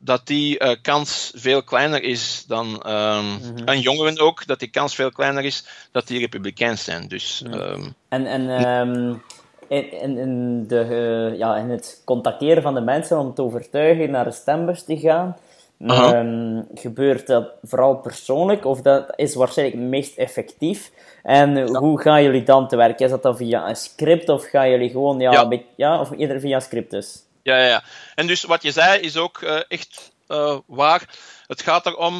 dat 0.00 0.26
die 0.26 0.80
kans 0.80 1.32
veel 1.34 1.62
kleiner 1.62 2.02
is 2.02 2.44
dan. 2.46 2.66
Mm 2.66 2.80
-hmm. 2.80 3.56
En 3.64 3.80
jongeren 3.80 4.18
ook, 4.20 4.46
dat 4.46 4.58
die 4.58 4.70
kans 4.70 4.94
veel 4.94 5.10
kleiner 5.10 5.44
is 5.44 5.64
dat 5.92 6.06
die 6.06 6.18
republikeins 6.18 6.84
zijn. 6.84 7.08
Dus, 7.08 7.42
um, 7.46 7.94
en 8.08 8.26
en 8.26 8.68
um, 8.68 9.22
in, 9.68 10.18
in, 10.18 10.64
de, 10.66 11.34
ja, 11.36 11.56
in 11.56 11.70
het 11.70 12.02
contacteren 12.04 12.62
van 12.62 12.74
de 12.74 12.80
mensen 12.80 13.18
om 13.18 13.34
te 13.34 13.42
overtuigen 13.42 14.10
naar 14.10 14.24
de 14.24 14.30
stembus 14.30 14.84
te 14.84 14.98
gaan, 14.98 15.36
-huh. 15.78 16.58
gebeurt 16.74 17.26
dat 17.26 17.48
vooral 17.62 17.96
persoonlijk 17.96 18.64
of 18.64 18.80
dat 18.80 19.12
is 19.16 19.34
waarschijnlijk 19.34 19.80
het 19.80 19.88
meest 19.88 20.16
effectief? 20.16 20.90
En 21.22 21.56
ja. 21.56 21.64
hoe 21.66 22.00
gaan 22.00 22.22
jullie 22.22 22.42
dan 22.42 22.68
te 22.68 22.76
werk? 22.76 23.00
Is 23.00 23.10
dat 23.10 23.22
dan 23.22 23.36
via 23.36 23.68
een 23.68 23.76
script 23.76 24.28
of 24.28 24.44
gaan 24.44 24.70
jullie 24.70 24.90
gewoon, 24.90 25.18
ja, 25.20 25.32
ja. 25.32 25.48
Beetje, 25.48 25.66
ja 25.76 26.00
of 26.00 26.10
eerder 26.10 26.40
via 26.40 26.60
script 26.60 26.90
dus? 26.90 27.22
Ja, 27.42 27.56
ja, 27.56 27.66
ja. 27.66 27.82
En 28.14 28.26
dus 28.26 28.44
wat 28.44 28.62
je 28.62 28.70
zei 28.70 29.00
is 29.00 29.16
ook 29.16 29.40
uh, 29.40 29.60
echt 29.68 30.12
uh, 30.28 30.58
waar. 30.66 31.08
Het 31.46 31.62
gaat 31.62 31.86
erom 31.86 32.14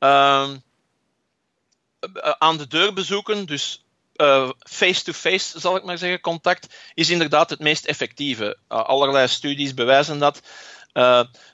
uh, 0.00 0.48
aan 2.38 2.56
de 2.56 2.66
deur 2.68 2.92
bezoeken, 2.92 3.46
dus 3.46 3.84
face-to-face 4.58 5.50
-face, 5.50 5.60
zal 5.60 5.76
ik 5.76 5.84
maar 5.84 5.98
zeggen, 5.98 6.20
contact, 6.20 6.74
is 6.94 7.10
inderdaad 7.10 7.50
het 7.50 7.60
meest 7.60 7.84
effectieve. 7.84 8.56
allerlei 8.68 9.28
studies 9.28 9.74
bewijzen 9.74 10.18
dat. 10.18 10.40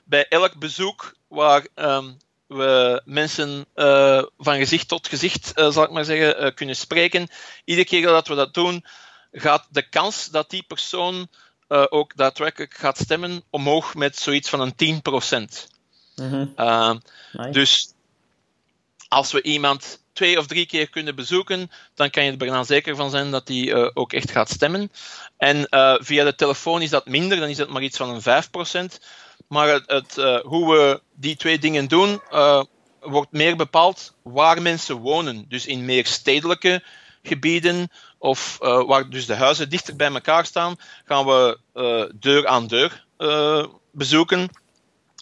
bij 0.05 0.27
elk 0.27 0.55
bezoek 0.55 1.15
waar 1.27 1.67
um, 1.75 2.17
we 2.47 3.01
mensen 3.05 3.65
uh, 3.75 4.23
van 4.37 4.57
gezicht 4.57 4.87
tot 4.87 5.07
gezicht, 5.07 5.59
uh, 5.59 5.71
zal 5.71 5.83
ik 5.83 5.89
maar 5.89 6.05
zeggen, 6.05 6.43
uh, 6.43 6.51
kunnen 6.53 6.75
spreken. 6.75 7.27
Iedere 7.65 7.87
keer 7.87 8.01
dat 8.01 8.27
we 8.27 8.35
dat 8.35 8.53
doen, 8.53 8.85
gaat 9.31 9.67
de 9.69 9.89
kans 9.89 10.25
dat 10.25 10.49
die 10.49 10.63
persoon 10.63 11.27
ook 11.89 12.15
daadwerkelijk 12.15 12.73
gaat 12.73 12.97
stemmen 12.97 13.43
omhoog 13.49 13.95
met 13.95 14.17
zoiets 14.17 14.49
van 14.49 14.59
een 14.59 15.01
10%. 15.55 15.67
Mm 16.15 16.29
-hmm. 16.29 17.01
nice. 17.31 17.51
Dus 17.51 17.93
als 19.07 19.31
we 19.31 19.41
iemand 19.41 19.99
twee 20.17 20.37
of 20.37 20.47
drie 20.47 20.65
keer 20.65 20.89
kunnen 20.89 21.15
bezoeken, 21.15 21.71
dan 21.95 22.09
kan 22.09 22.23
je 22.23 22.31
er 22.31 22.37
bijna 22.37 22.63
zeker 22.63 22.95
van 22.95 23.09
zijn 23.09 23.31
dat 23.31 23.47
die 23.47 23.69
uh, 23.69 23.89
ook 23.93 24.13
echt 24.13 24.31
gaat 24.31 24.49
stemmen. 24.49 24.91
En 25.37 25.67
uh, 25.69 25.95
via 25.99 26.23
de 26.23 26.35
telefoon 26.35 26.81
is 26.81 26.89
dat 26.89 27.05
minder, 27.05 27.39
dan 27.39 27.49
is 27.49 27.57
dat 27.57 27.69
maar 27.69 27.81
iets 27.81 27.97
van 27.97 28.09
een 28.09 28.43
5%. 28.91 28.97
Maar 29.47 29.67
het, 29.67 29.83
het 29.87 30.17
uh, 30.17 30.39
hoe 30.39 30.71
we 30.73 31.01
die 31.15 31.35
twee 31.35 31.59
dingen 31.59 31.87
doen, 31.87 32.21
wordt 33.01 33.31
meer 33.31 33.55
bepaald 33.55 34.13
waar 34.23 34.61
mensen 34.61 34.95
wonen. 34.95 35.45
Dus 35.47 35.65
in 35.65 35.85
meer 35.85 36.05
stedelijke 36.05 36.83
gebieden, 37.23 37.91
of 38.17 38.57
waar 38.59 39.09
dus 39.09 39.25
de 39.25 39.35
huizen 39.35 39.69
dichter 39.69 39.95
bij 39.95 40.11
elkaar 40.11 40.45
staan, 40.45 40.75
gaan 41.05 41.25
we 41.25 41.57
deur 42.19 42.47
aan 42.47 42.67
deur 42.67 43.05
bezoeken 43.91 44.49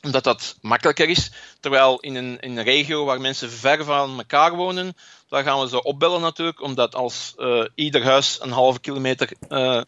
omdat 0.05 0.23
dat 0.23 0.57
makkelijker 0.61 1.09
is. 1.09 1.31
Terwijl 1.59 1.99
in 1.99 2.15
een, 2.15 2.39
in 2.39 2.57
een 2.57 2.63
regio 2.63 3.05
waar 3.05 3.21
mensen 3.21 3.51
ver 3.51 3.83
van 3.83 4.17
elkaar 4.17 4.55
wonen, 4.55 4.95
daar 5.29 5.43
gaan 5.43 5.59
we 5.59 5.67
ze 5.67 5.83
opbellen 5.83 6.21
natuurlijk, 6.21 6.61
omdat 6.61 6.95
als 6.95 7.33
uh, 7.37 7.65
ieder 7.75 8.03
huis 8.03 8.37
een 8.41 8.51
halve 8.51 8.79
kilometer 8.79 9.31
uh, 9.49 9.81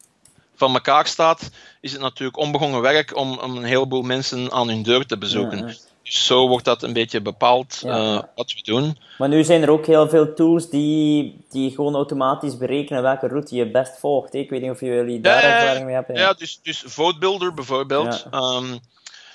van 0.54 0.74
elkaar 0.74 1.06
staat, 1.06 1.50
is 1.80 1.92
het 1.92 2.00
natuurlijk 2.00 2.38
onbegonnen 2.38 2.80
werk 2.80 3.16
om, 3.16 3.38
om 3.38 3.56
een 3.56 3.64
heleboel 3.64 4.02
mensen 4.02 4.52
aan 4.52 4.68
hun 4.68 4.82
deur 4.82 5.06
te 5.06 5.18
bezoeken. 5.18 5.58
Ja, 5.58 5.66
ja. 5.66 5.74
Dus 6.02 6.26
zo 6.26 6.48
wordt 6.48 6.64
dat 6.64 6.82
een 6.82 6.92
beetje 6.92 7.20
bepaald 7.20 7.80
ja. 7.82 8.14
uh, 8.14 8.22
wat 8.34 8.52
we 8.52 8.62
doen. 8.62 8.98
Maar 9.18 9.28
nu 9.28 9.44
zijn 9.44 9.62
er 9.62 9.70
ook 9.70 9.86
heel 9.86 10.08
veel 10.08 10.34
tools 10.34 10.70
die, 10.70 11.44
die 11.50 11.70
gewoon 11.70 11.94
automatisch 11.94 12.56
berekenen 12.56 13.02
welke 13.02 13.28
route 13.28 13.54
je 13.54 13.70
best 13.70 13.98
volgt. 13.98 14.34
Ik 14.34 14.50
weet 14.50 14.60
niet 14.60 14.70
of 14.70 14.80
jullie 14.80 15.20
daar 15.20 15.42
ervaring 15.42 15.84
mee 15.84 15.94
hebben. 15.94 16.16
Ja, 16.16 16.32
dus, 16.32 16.60
dus 16.62 16.82
VoteBuilder 16.86 17.54
bijvoorbeeld. 17.54 18.26
Um, 18.34 18.80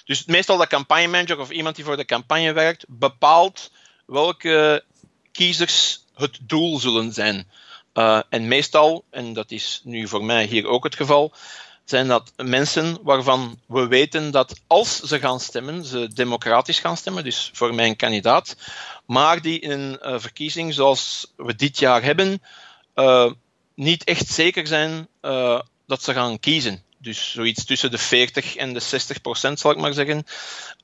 dus 0.03 0.25
meestal 0.25 0.57
de 0.57 0.67
campagnemanager 0.67 1.39
of 1.39 1.49
iemand 1.49 1.75
die 1.75 1.85
voor 1.85 1.97
de 1.97 2.05
campagne 2.05 2.53
werkt, 2.53 2.85
bepaalt 2.87 3.71
welke 4.05 4.83
kiezers 5.31 6.05
het 6.15 6.39
doel 6.41 6.79
zullen 6.79 7.13
zijn. 7.13 7.47
Uh, 7.93 8.21
en 8.29 8.47
meestal, 8.47 9.03
en 9.09 9.33
dat 9.33 9.51
is 9.51 9.81
nu 9.83 10.07
voor 10.07 10.23
mij 10.23 10.45
hier 10.45 10.67
ook 10.67 10.83
het 10.83 10.95
geval, 10.95 11.33
zijn 11.85 12.07
dat 12.07 12.33
mensen 12.35 12.97
waarvan 13.01 13.59
we 13.65 13.87
weten 13.87 14.31
dat 14.31 14.61
als 14.67 14.99
ze 14.99 15.19
gaan 15.19 15.39
stemmen, 15.39 15.85
ze 15.85 16.13
democratisch 16.13 16.79
gaan 16.79 16.97
stemmen, 16.97 17.23
dus 17.23 17.49
voor 17.53 17.73
mijn 17.73 17.95
kandidaat, 17.95 18.55
maar 19.05 19.41
die 19.41 19.59
in 19.59 19.71
een 19.71 19.99
uh, 20.01 20.19
verkiezing 20.19 20.73
zoals 20.73 21.31
we 21.35 21.55
dit 21.55 21.79
jaar 21.79 22.03
hebben, 22.03 22.41
uh, 22.95 23.31
niet 23.75 24.03
echt 24.03 24.27
zeker 24.27 24.67
zijn 24.67 25.07
dat 25.85 26.03
ze 26.03 26.13
gaan 26.13 26.39
kiezen. 26.39 26.83
Dus 27.03 27.31
zoiets 27.31 27.65
tussen 27.65 27.91
de 27.91 27.97
40 27.97 28.55
en 28.55 28.73
de 28.73 28.79
60 28.79 29.21
procent, 29.21 29.59
zal 29.59 29.71
ik 29.71 29.77
maar 29.77 29.93
zeggen. 29.93 30.25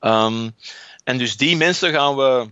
Um, 0.00 0.54
en 1.04 1.18
dus 1.18 1.36
die 1.36 1.56
mensen 1.56 1.92
gaan 1.92 2.16
we 2.16 2.50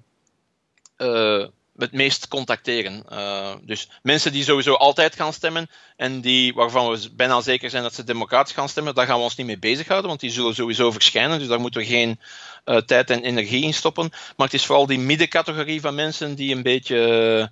uh, 0.98 1.46
het 1.76 1.92
meest 1.92 2.28
contacteren. 2.28 3.04
Uh, 3.12 3.54
dus 3.62 3.88
mensen 4.02 4.32
die 4.32 4.44
sowieso 4.44 4.74
altijd 4.74 5.14
gaan 5.14 5.32
stemmen 5.32 5.70
en 5.96 6.20
die, 6.20 6.54
waarvan 6.54 6.90
we 6.90 7.10
bijna 7.12 7.40
zeker 7.40 7.70
zijn 7.70 7.82
dat 7.82 7.94
ze 7.94 8.04
democratisch 8.04 8.54
gaan 8.54 8.68
stemmen, 8.68 8.94
daar 8.94 9.06
gaan 9.06 9.16
we 9.16 9.22
ons 9.22 9.36
niet 9.36 9.46
mee 9.46 9.58
bezighouden, 9.58 10.08
want 10.08 10.20
die 10.20 10.30
zullen 10.30 10.54
sowieso 10.54 10.90
verschijnen. 10.90 11.38
Dus 11.38 11.48
daar 11.48 11.60
moeten 11.60 11.80
we 11.80 11.86
geen 11.86 12.20
uh, 12.64 12.76
tijd 12.76 13.10
en 13.10 13.22
energie 13.22 13.62
in 13.62 13.74
stoppen. 13.74 14.10
Maar 14.36 14.46
het 14.46 14.54
is 14.54 14.66
vooral 14.66 14.86
die 14.86 14.98
middencategorie 14.98 15.80
van 15.80 15.94
mensen 15.94 16.34
die 16.34 16.54
een 16.54 16.62
beetje 16.62 17.50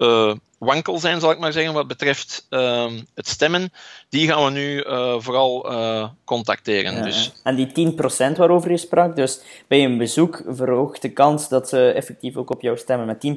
uh, 0.00 0.32
wankel 0.58 0.98
zijn, 0.98 1.20
zal 1.20 1.30
ik 1.30 1.38
maar 1.38 1.52
zeggen, 1.52 1.72
wat 1.72 1.86
betreft 1.86 2.46
uh, 2.50 2.90
het 3.14 3.28
stemmen, 3.28 3.72
die 4.08 4.28
gaan 4.28 4.44
we 4.44 4.50
nu 4.50 4.84
uh, 4.84 5.14
vooral 5.18 5.72
uh, 5.72 6.08
contacteren. 6.24 6.94
Ja, 6.94 7.02
dus. 7.02 7.32
En 7.42 7.54
die 7.54 7.92
10% 7.92 8.36
waarover 8.36 8.70
je 8.70 8.76
sprak, 8.76 9.16
dus 9.16 9.40
bij 9.68 9.84
een 9.84 9.98
bezoek 9.98 10.42
verhoogt 10.46 11.02
de 11.02 11.12
kans 11.12 11.48
dat 11.48 11.68
ze 11.68 11.90
effectief 11.90 12.36
ook 12.36 12.50
op 12.50 12.60
jou 12.60 12.76
stemmen 12.76 13.06
met 13.06 13.26
10%. 13.26 13.36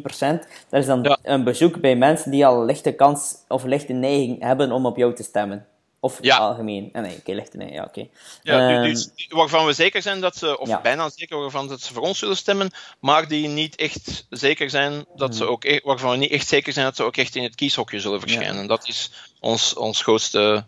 Dat 0.69 0.79
is 0.79 0.85
dan 0.85 1.03
ja. 1.03 1.17
een 1.23 1.43
bezoek 1.43 1.81
bij 1.81 1.95
mensen 1.95 2.31
die 2.31 2.45
al 2.45 2.65
lichte 2.65 2.91
kans 2.91 3.35
of 3.47 3.63
lichte 3.63 3.93
neiging 3.93 4.41
hebben 4.41 4.71
om 4.71 4.85
op 4.85 4.97
jou 4.97 5.13
te 5.13 5.23
stemmen. 5.23 5.65
Of 6.03 6.17
ja. 6.21 6.37
algemeen. 6.37 6.89
Ah, 6.93 7.01
nee, 7.01 7.17
oké, 7.17 7.31
lichte 7.31 7.57
nee, 7.57 7.71
ja, 7.71 7.83
oké. 7.83 7.99
Okay. 7.99 8.09
Ja, 8.41 8.77
um, 8.77 8.83
dus 8.83 9.09
waarvan 9.29 9.65
we 9.65 9.73
zeker 9.73 10.01
zijn 10.01 10.21
dat 10.21 10.35
ze, 10.35 10.59
of 10.59 10.67
ja. 10.67 10.81
bijna 10.81 11.09
zeker 11.09 11.39
waarvan 11.39 11.67
dat 11.67 11.81
ze 11.81 11.93
voor 11.93 12.03
ons 12.03 12.19
zullen 12.19 12.37
stemmen, 12.37 12.71
maar 12.99 13.27
die 13.27 13.47
niet 13.47 13.75
echt 13.75 14.25
zeker 14.29 14.69
zijn 14.69 15.05
dat 15.15 15.29
hmm. 15.29 15.37
ze 15.37 15.45
ook, 15.45 15.63
e-, 15.63 15.79
waarvan 15.83 16.11
we 16.11 16.17
niet 16.17 16.31
echt 16.31 16.47
zeker 16.47 16.73
zijn 16.73 16.85
dat 16.85 16.95
ze 16.95 17.03
ook 17.03 17.17
echt 17.17 17.35
in 17.35 17.43
het 17.43 17.55
kieshokje 17.55 17.99
zullen 17.99 18.19
verschijnen. 18.19 18.61
Ja. 18.61 18.67
Dat 18.67 18.87
is 18.87 19.11
ons, 19.39 19.73
ons 19.73 20.01
grootste 20.01 20.65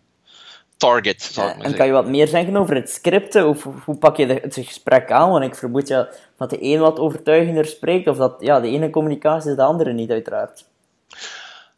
target, 0.78 1.24
En 1.24 1.34
zeggen. 1.34 1.76
kan 1.76 1.86
je 1.86 1.92
wat 1.92 2.08
meer 2.08 2.28
zeggen 2.28 2.56
over 2.56 2.76
het 2.76 2.90
scripten? 2.90 3.48
Of 3.48 3.68
hoe 3.86 3.98
pak 3.98 4.18
je 4.18 4.26
de, 4.26 4.34
het 4.34 4.54
gesprek 4.54 5.12
aan? 5.12 5.30
Want 5.30 5.44
ik 5.44 5.56
vermoed 5.56 5.88
ja, 5.88 6.10
dat 6.38 6.50
de 6.50 6.64
een 6.64 6.80
wat 6.80 7.00
overtuigender 7.00 7.66
spreekt, 7.66 8.08
of 8.08 8.18
dat 8.18 8.36
ja, 8.40 8.60
de 8.60 8.68
ene 8.68 8.90
communicatie 8.90 9.50
is 9.50 9.56
de 9.56 9.64
andere 9.64 9.94
niet, 9.94 10.12
uiteraard. 10.12 10.66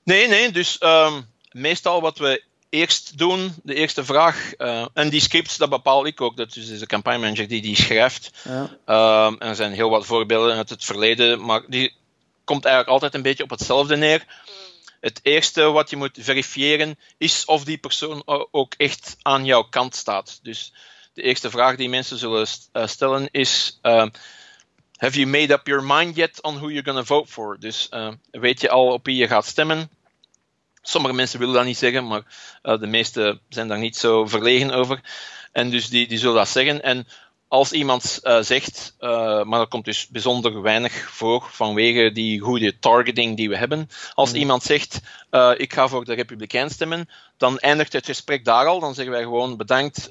Nee, 0.03 0.27
nee, 0.27 0.51
dus 0.51 0.81
um, 0.83 1.25
meestal 1.51 2.01
wat 2.01 2.17
we 2.17 2.45
eerst 2.69 3.17
doen, 3.17 3.53
de 3.63 3.74
eerste 3.74 4.05
vraag. 4.05 4.53
Uh, 4.57 4.86
en 4.93 5.09
die 5.09 5.21
scripts, 5.21 5.57
dat 5.57 5.69
bepaal 5.69 6.05
ik 6.05 6.21
ook. 6.21 6.38
Dat 6.38 6.55
is 6.55 6.79
de 6.79 6.86
campagnemanager 6.86 7.47
die 7.47 7.62
die 7.62 7.75
schrijft. 7.75 8.31
Ja. 8.43 9.25
Um, 9.25 9.36
en 9.39 9.47
er 9.47 9.55
zijn 9.55 9.71
heel 9.71 9.89
wat 9.89 10.05
voorbeelden 10.05 10.55
uit 10.55 10.69
het 10.69 10.86
verleden, 10.86 11.45
maar 11.45 11.62
die 11.67 11.93
komt 12.43 12.65
eigenlijk 12.65 12.93
altijd 12.93 13.13
een 13.13 13.21
beetje 13.21 13.43
op 13.43 13.50
hetzelfde 13.50 13.95
neer. 13.95 14.25
Het 15.00 15.19
eerste 15.24 15.62
wat 15.62 15.89
je 15.89 15.95
moet 15.95 16.17
verifiëren 16.19 17.00
is 17.17 17.45
of 17.45 17.63
die 17.63 17.77
persoon 17.77 18.21
ook 18.51 18.74
echt 18.77 19.17
aan 19.21 19.45
jouw 19.45 19.63
kant 19.63 19.95
staat. 19.95 20.39
Dus 20.41 20.74
de 21.13 21.21
eerste 21.21 21.50
vraag 21.50 21.75
die 21.75 21.89
mensen 21.89 22.17
zullen 22.17 22.47
stellen 22.74 23.27
is: 23.31 23.79
uh, 23.83 24.05
Have 24.97 25.19
you 25.19 25.25
made 25.25 25.53
up 25.53 25.67
your 25.67 25.83
mind 25.83 26.15
yet 26.15 26.41
on 26.41 26.55
who 26.55 26.69
you're 26.69 26.83
going 26.83 26.97
to 26.97 27.15
vote 27.15 27.31
for? 27.31 27.59
Dus 27.59 27.88
uh, 27.91 28.12
weet 28.31 28.62
je 28.62 28.69
al 28.69 28.88
op 28.88 29.05
wie 29.05 29.15
je 29.15 29.27
gaat 29.27 29.45
stemmen? 29.45 29.89
Sommige 30.88 31.13
mensen 31.13 31.39
willen 31.39 31.53
dat 31.53 31.65
niet 31.65 31.77
zeggen, 31.77 32.08
maar 32.08 32.22
uh, 32.63 32.79
de 32.79 32.88
meeste 32.88 33.39
zijn 33.50 33.67
daar 33.67 33.79
niet 33.79 33.98
zo 33.98 34.25
verlegen 34.25 34.72
over. 34.72 35.01
En 35.51 35.70
dus 35.70 35.89
die, 35.89 36.08
die 36.08 36.17
zullen 36.17 36.36
dat 36.36 36.50
zeggen. 36.50 36.84
En 36.84 37.08
als 37.48 37.72
iemand 37.72 38.20
uh, 38.24 38.41
zegt, 38.41 38.96
uh, 39.00 39.44
maar 39.44 39.60
dat 39.60 39.67
komt 39.67 39.86
dus 39.86 40.08
bijzonder 40.08 40.62
weinig 40.62 40.94
voor 40.94 41.48
vanwege 41.51 42.12
die 42.12 42.39
goede 42.39 42.79
targeting 42.79 43.38
die 43.38 43.50
we 43.50 43.58
hebben. 43.58 43.89
Als 44.13 44.32
mm. 44.32 44.36
iemand 44.36 44.63
zegt, 44.63 45.00
ik 45.58 45.74
ga 45.74 45.88
voor 45.88 46.06
de 46.06 46.13
Republikein 46.13 46.70
stemmen, 46.70 47.10
dan 47.38 47.60
eindigt 47.60 47.94
het 47.94 48.06
gesprek 48.06 48.46
daar 48.46 48.65
al. 48.65 48.79
Dan 48.79 48.94
zeggen 48.94 49.13
wij 49.13 49.24
gewoon 49.24 49.58
bedankt 49.58 50.08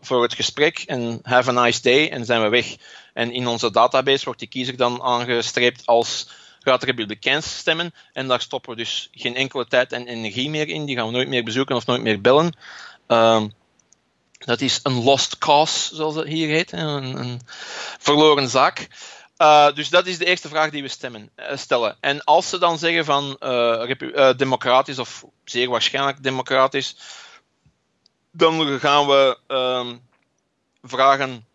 voor 0.00 0.22
het 0.22 0.34
gesprek 0.34 0.78
en 0.78 1.18
have 1.22 1.50
a 1.50 1.62
nice 1.62 1.82
day 1.82 2.08
en 2.08 2.24
zijn 2.24 2.42
we 2.42 2.48
weg. 2.48 2.76
En 3.14 3.32
in 3.32 3.46
onze 3.46 3.70
database 3.70 4.24
wordt 4.24 4.40
die 4.40 4.48
kiezer 4.48 4.76
dan 4.76 5.02
aangestreept 5.02 5.86
als 5.86 6.28
gaat 6.60 6.82
Republikeins 6.82 7.58
stemmen. 7.58 7.94
En 8.12 8.28
daar 8.28 8.40
stoppen 8.40 8.70
we 8.70 8.76
dus 8.76 9.08
geen 9.12 9.36
enkele 9.36 9.66
tijd 9.66 9.92
en 9.92 10.06
energie 10.06 10.50
meer 10.50 10.68
in. 10.68 10.84
Die 10.84 10.96
gaan 10.96 11.06
we 11.06 11.12
nooit 11.12 11.28
meer 11.28 11.44
bezoeken 11.44 11.76
of 11.76 11.86
nooit 11.86 12.02
meer 12.02 12.20
bellen. 12.20 12.56
Ehm, 13.06 13.48
dat 14.38 14.60
is 14.60 14.80
een 14.82 15.02
lost 15.02 15.38
cause, 15.38 15.94
zoals 15.94 16.14
het 16.14 16.26
hier 16.26 16.48
heet. 16.48 16.72
Een, 16.72 17.18
een 17.20 17.40
verloren 17.98 18.48
zaak. 18.48 18.88
Uh, 19.38 19.72
dus 19.72 19.88
dat 19.88 20.06
is 20.06 20.18
de 20.18 20.24
eerste 20.24 20.48
vraag 20.48 20.70
die 20.70 20.82
we 20.82 20.88
stemmen, 20.88 21.30
uh, 21.36 21.56
stellen. 21.56 21.96
En 22.00 22.24
als 22.24 22.48
ze 22.48 22.58
dan 22.58 22.78
zeggen 22.78 23.04
van 23.04 23.36
uh, 23.40 24.32
democratisch 24.36 24.98
of 24.98 25.24
zeer 25.44 25.68
waarschijnlijk 25.68 26.22
democratisch, 26.22 26.96
dan 28.32 28.80
gaan 28.80 29.06
we 29.06 29.38
ehm, 29.46 29.96
vragen 30.82 31.46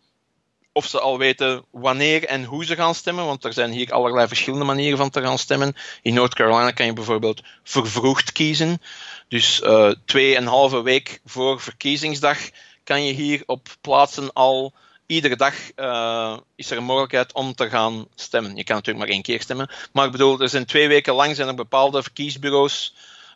of 0.76 0.86
ze 0.86 1.00
al 1.00 1.18
weten 1.18 1.66
wanneer 1.72 2.26
en 2.26 2.44
hoe 2.44 2.66
ze 2.66 2.76
gaan 2.76 2.96
stemmen, 2.96 3.26
want 3.26 3.44
er 3.44 3.54
zijn 3.54 3.72
hier 3.72 3.92
allerlei 3.92 4.28
verschillende 4.28 4.66
manieren 4.66 4.98
van 4.98 5.10
te 5.10 5.22
gaan 5.22 5.38
stemmen. 5.38 5.76
In 6.02 6.14
North 6.14 6.34
Carolina 6.34 6.72
kan 6.72 6.86
je 6.86 6.94
bijvoorbeeld 6.94 7.42
vervroegd 7.64 8.32
kiezen. 8.32 8.82
Dus 9.28 9.62
uh, 9.62 9.92
tweeënhalve 10.06 10.82
week 10.82 11.20
voor 11.26 11.62
verkiezingsdag 11.62 12.38
kan 12.84 13.04
je 13.04 13.14
hier 13.14 13.44
op 13.46 13.68
plaatsen 13.82 14.34
al 14.34 14.74
iedere 15.06 15.36
dag 15.36 15.54
uh, 15.76 16.38
is 16.56 16.72
er 16.72 16.78
een 16.78 16.84
mogelijkheid 16.84 17.34
om 17.34 17.56
te 17.56 17.70
gaan 17.70 18.08
stemmen. 18.16 18.56
Je 18.56 18.64
kan 18.64 18.76
natuurlijk 18.76 19.06
maar 19.06 19.14
één 19.14 19.24
keer 19.24 19.42
stemmen. 19.42 19.70
Maar 19.92 20.06
ik 20.06 20.12
bedoel, 20.12 20.40
er 20.40 20.50
zijn 20.50 20.66
twee 20.66 20.88
weken 20.88 21.14
lang 21.14 21.36
zijn 21.36 21.48
er 21.48 21.56
bepaalde 21.56 22.04
verkiesbureaus 22.04 22.96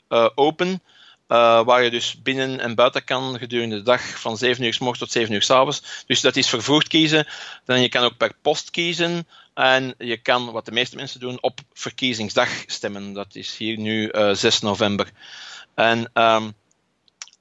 uh, 0.10 0.29
open. 0.36 0.81
Uh, 1.30 1.64
waar 1.64 1.84
je 1.84 1.90
dus 1.90 2.22
binnen 2.22 2.60
en 2.60 2.76
buiten 2.76 3.04
kan 3.04 3.38
gedurende 3.38 3.76
de 3.76 3.82
dag 3.82 4.20
van 4.20 4.38
7 4.38 4.64
uur 4.64 4.74
s 4.74 4.80
morgens 4.80 5.00
tot 5.00 5.12
7 5.12 5.34
uur 5.34 5.42
s 5.42 5.50
avonds. 5.50 6.04
Dus 6.08 6.22
dat 6.22 6.36
is 6.36 6.50
vervoerd 6.50 6.88
kiezen. 6.88 7.28
Dan 7.66 7.82
je 7.82 7.90
kan 7.90 8.04
ook 8.04 8.18
per 8.18 8.34
post 8.42 8.72
kiezen. 8.72 9.28
En 9.54 9.94
je 9.98 10.18
kan, 10.18 10.52
wat 10.52 10.66
de 10.66 10.72
meeste 10.72 10.96
mensen 10.96 11.20
doen, 11.20 11.42
op 11.42 11.60
verkiezingsdag 11.74 12.50
stemmen. 12.66 13.14
Dat 13.14 13.36
is 13.36 13.58
hier 13.58 13.78
nu 13.78 14.12
uh, 14.12 14.34
6 14.34 14.60
november. 14.60 15.12
En 15.76 16.12
um, 16.14 16.54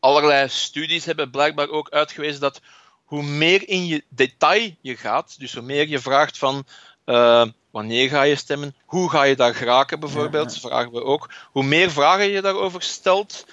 allerlei 0.01 0.49
studies 0.49 1.05
hebben 1.05 1.31
blijkbaar 1.31 1.69
ook 1.69 1.91
uitgewezen 1.91 2.41
dat 2.41 2.61
hoe 3.05 3.23
meer 3.23 3.69
in 3.69 3.87
je 3.87 4.05
detail 4.09 4.75
je 4.81 4.97
gaat, 4.97 5.39
dus 5.39 5.55
hoe 5.55 5.63
meer 5.63 5.89
je 5.89 5.99
vraagt 5.99 6.39
van 6.39 6.67
uh, 7.07 7.47
wanneer 7.71 8.09
ga 8.09 8.23
je 8.23 8.37
stemmen, 8.37 8.75
hoe 8.85 9.11
ga 9.11 9.23
je 9.23 9.37
daar 9.37 9.55
geraken 9.55 10.01
bijvoorbeeld, 10.01 10.55
ja, 10.55 10.61
ja. 10.63 10.69
vragen 10.69 10.93
we 10.93 11.05
ook. 11.05 11.31
Hoe 11.53 11.65
meer 11.65 11.91
vragen 11.91 12.29
je 12.29 12.41
daarover 12.41 12.83
stelt, 12.83 13.47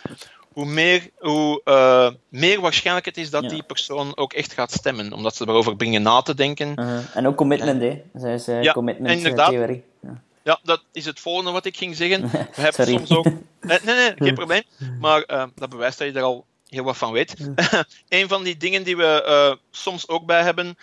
hoe 0.55 0.65
meer, 0.65 1.09
hoe, 1.19 1.61
uh, 1.65 2.09
meer 2.29 2.61
waarschijnlijk 2.61 3.05
het 3.05 3.17
is 3.17 3.29
dat 3.29 3.43
ja. 3.43 3.49
die 3.49 3.63
persoon 3.63 4.17
ook 4.17 4.33
echt 4.33 4.53
gaat 4.53 4.71
stemmen, 4.71 5.13
omdat 5.13 5.35
ze 5.35 5.47
erover 5.47 5.75
brengen 5.75 6.01
na 6.01 6.21
te 6.21 6.35
denken. 6.35 6.67
Uh 6.67 6.75
-huh. 6.75 6.99
En 7.13 7.27
ook 7.27 7.35
commitment, 7.35 7.81
hè? 7.81 8.33
Is 8.33 8.47
uh, 8.47 8.71
commitment 8.71 9.17
inderdaad. 9.17 9.49
theorie. 9.49 9.83
Ja, 10.43 10.59
dat 10.63 10.81
is 10.91 11.05
het 11.05 11.19
volgende 11.19 11.51
wat 11.51 11.65
ik 11.65 11.77
ging 11.77 11.95
zeggen. 11.95 12.29
We 12.55 12.61
hebben 12.61 12.85
soms 12.85 13.11
ook. 13.11 13.25
Nee, 13.61 13.79
nee, 13.83 13.95
nee 13.95 14.13
geen 14.17 14.33
probleem. 14.33 14.63
Maar 14.99 15.49
dat 15.55 15.69
bewijst 15.69 15.97
dat 15.97 16.07
je 16.07 16.13
er 16.13 16.23
al 16.23 16.45
heel 16.69 16.83
wat 16.83 16.97
van 16.97 17.11
weet. 17.11 17.35
een 18.09 18.27
van 18.27 18.43
die 18.43 18.57
dingen 18.57 18.83
die 18.83 18.97
we 18.97 19.57
soms 19.71 20.07
ook 20.07 20.25
bij 20.25 20.41
hebben 20.41 20.77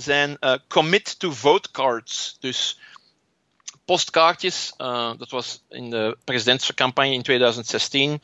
zijn 0.00 0.36
uh, 0.40 0.54
commit 0.68 1.18
to 1.18 1.30
vote 1.30 1.70
cards. 1.70 2.36
Dus 2.40 2.78
postkaartjes. 3.84 4.74
Uh, 4.78 5.12
dat 5.18 5.30
was 5.30 5.62
in 5.68 5.90
de 5.90 6.16
presidentscampagne 6.24 7.12
in 7.12 7.22
2016 7.22 8.22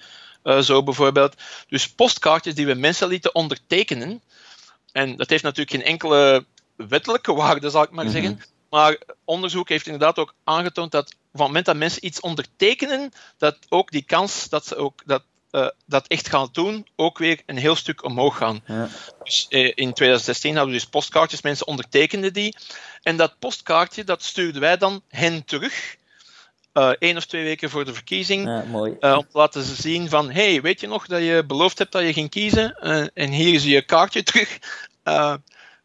zo 0.61 0.83
bijvoorbeeld. 0.83 1.35
Dus 1.69 1.89
postkaartjes 1.89 2.55
die 2.55 2.67
we 2.67 2.75
mensen 2.75 3.09
lieten 3.09 3.35
ondertekenen. 3.35 4.23
En 4.93 5.17
dat 5.17 5.31
heeft 5.31 5.43
natuurlijk 5.43 5.71
geen 5.71 5.85
enkele 5.85 6.45
wettelijke 6.77 7.35
waarde, 7.35 7.71
zal 7.71 7.83
ik 7.83 7.91
maar 7.91 8.05
mm 8.05 8.11
-hmm. 8.11 8.21
zeggen. 8.23 8.43
Maar 8.71 8.99
onderzoek 9.25 9.69
heeft 9.69 9.87
inderdaad 9.87 10.19
ook 10.19 10.35
aangetoond 10.45 10.93
dat 10.93 11.11
van 11.11 11.19
het 11.31 11.41
moment 11.41 11.67
dat 11.67 11.77
mensen 11.77 12.07
iets 12.07 12.21
ondertekenen, 12.21 13.13
dat 13.39 13.59
ook 13.69 13.91
die 13.91 14.03
kans 14.03 14.49
dat 14.49 14.67
ze 14.67 14.77
ook 14.77 15.03
dat, 15.07 15.23
uh, 15.55 15.69
dat 15.87 16.07
echt 16.07 16.29
gaan 16.29 16.49
doen, 16.53 16.87
ook 16.97 17.19
weer 17.19 17.43
een 17.47 17.57
heel 17.57 17.77
stuk 17.77 18.05
omhoog 18.05 18.37
gaan. 18.37 18.61
Ja. 18.67 18.89
Dus 19.23 19.47
uh, 19.49 19.61
in 19.65 19.93
2016 19.93 20.57
hadden 20.57 20.73
we 20.73 20.79
dus 20.79 20.89
postkaartjes, 20.89 21.43
mensen 21.43 21.67
ondertekenden 21.67 22.33
die. 22.33 22.57
En 23.03 23.17
dat 23.17 23.39
postkaartje, 23.39 24.05
dat 24.05 24.23
stuurden 24.23 24.61
wij 24.61 24.77
dan 24.77 25.03
hen 25.09 25.45
terug. 25.45 25.97
Uh, 26.73 26.89
één 26.99 27.17
of 27.17 27.25
twee 27.25 27.45
weken 27.45 27.71
voor 27.71 27.85
de 27.85 27.95
verkiezing. 27.95 28.45
Ja, 28.45 28.65
mooi. 28.65 28.91
om 28.91 28.99
te 28.99 29.27
laten 29.33 29.63
ze 29.63 29.75
zien 29.75 30.09
van, 30.09 30.31
hey, 30.31 30.61
weet 30.61 30.81
je 30.81 30.87
nog 30.87 31.07
dat 31.07 31.21
je 31.21 31.45
beloofd 31.47 31.79
hebt 31.79 31.93
dat 31.93 32.03
je 32.03 32.13
ging 32.13 32.31
kiezen? 32.31 32.75
en 33.15 33.31
hier 33.31 33.55
is 33.55 33.65
je 33.65 33.83
kaartje 33.83 34.23
terug. 34.33 34.59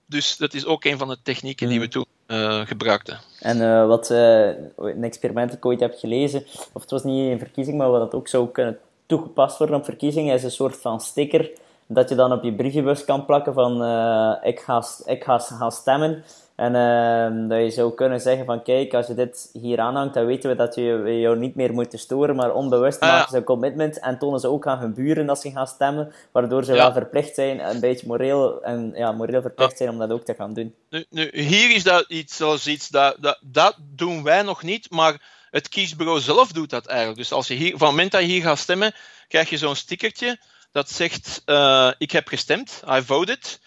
dus 0.06 0.38
dat 0.38 0.54
is 0.54 0.66
ook 0.66 0.84
een 0.84 0.98
van 0.98 1.08
de 1.08 1.18
technieken 1.24 1.66
mm. 1.66 1.72
die 1.72 1.82
we 1.82 1.88
toen 1.88 2.06
uh, 2.28 2.66
gebruikte. 2.66 3.18
En 3.40 3.88
wat 3.88 4.10
een 4.10 5.04
experiment 5.04 5.50
dat 5.50 5.58
ik 5.58 5.66
ooit 5.66 5.80
heb 5.80 5.98
gelezen, 5.98 6.46
of 6.72 6.82
het 6.82 6.92
was 6.92 7.04
niet 7.04 7.32
een 7.32 7.40
verkiezing, 7.40 7.78
maar 7.78 7.90
wat 7.92 8.00
dat 8.00 8.14
ook 8.14 8.28
zou 8.28 8.50
kunnen 8.52 8.80
toegepast 9.10 9.58
worden 9.58 9.76
op 9.76 9.86
verkiezingen, 9.86 10.34
is 10.34 10.44
een 10.44 10.52
soort 10.52 10.78
van 10.78 11.02
sticker 11.02 11.52
dat 11.88 12.10
je 12.10 12.16
dan 12.16 12.32
op 12.32 12.44
je 12.44 12.54
brievenbus 12.54 13.06
kan 13.06 13.26
plakken 13.26 13.54
van 13.54 13.74
ik, 14.44 14.60
ga, 14.60 14.84
ik 15.06 15.24
ga, 15.24 15.40
ga 15.40 15.70
stemmen. 15.70 16.24
En 16.60 16.76
uh, 16.76 17.50
dat 17.50 17.60
je 17.60 17.70
zou 17.70 17.94
kunnen 17.94 18.20
zeggen 18.20 18.46
van 18.46 18.64
kijk, 18.64 18.94
als 18.94 19.08
je 19.08 19.14
dit 19.14 19.50
hier 19.54 19.80
aanhangt, 19.80 20.14
dan 20.14 20.26
weten 20.26 20.50
we 20.50 20.56
dat 20.56 20.76
je 20.76 21.20
jou 21.20 21.38
niet 21.38 21.56
meer 21.56 21.74
moeten 21.74 22.00
storen, 22.00 22.36
maar 22.36 22.54
onbewust 22.54 23.00
ah, 23.00 23.10
maken 23.10 23.30
ze 23.30 23.38
een 23.38 23.44
commitment 23.44 24.00
en 24.00 24.18
tonen 24.18 24.40
ze 24.40 24.48
ook 24.48 24.68
aan 24.68 24.80
hun 24.80 24.94
buren 24.94 25.26
dat 25.26 25.42
ze 25.42 25.52
gaan 25.52 25.68
stemmen, 25.68 26.14
waardoor 26.32 26.64
ze 26.64 26.74
ja. 26.74 26.78
wel 26.78 26.92
verplicht 26.92 27.36
zijn, 27.36 27.70
een 27.70 27.80
beetje 27.80 28.08
moreel, 28.08 28.64
en, 28.64 28.92
ja, 28.96 29.12
moreel 29.12 29.42
verplicht 29.42 29.72
ja. 29.72 29.78
zijn 29.78 29.90
om 29.90 29.98
dat 29.98 30.12
ook 30.12 30.26
te 30.26 30.34
gaan 30.34 30.54
doen. 30.54 30.76
Nu, 30.90 31.06
nu, 31.10 31.30
hier 31.32 31.76
is 31.76 31.84
dat 31.84 32.06
iets 32.08 32.36
zoals 32.36 32.68
iets, 32.68 32.90
dat, 32.90 33.16
dat, 33.20 33.40
dat 33.42 33.76
doen 33.96 34.24
wij 34.24 34.42
nog 34.42 34.64
niet, 34.64 34.92
maar 34.92 35.22
het 35.52 35.70
kiesbureau 35.70 36.20
zelf 36.20 36.52
doet 36.52 36.70
dat 36.70 36.86
eigenlijk. 36.86 37.18
Dus 37.18 37.32
als 37.32 37.48
je 37.48 37.54
hier, 37.54 37.70
van 37.70 37.88
het 37.88 37.90
moment 37.90 38.12
dat 38.12 38.22
je 38.22 38.28
hier 38.28 38.42
gaat 38.42 38.60
stemmen, 38.60 38.96
krijg 39.28 39.50
je 39.50 39.58
zo'n 39.58 39.76
stickertje 39.76 40.40
dat 40.72 40.92
zegt 40.92 41.42
uh, 41.46 41.92
ik 41.98 42.12
heb 42.12 42.28
gestemd, 42.28 42.82
I 42.90 43.02
voted. 43.02 43.60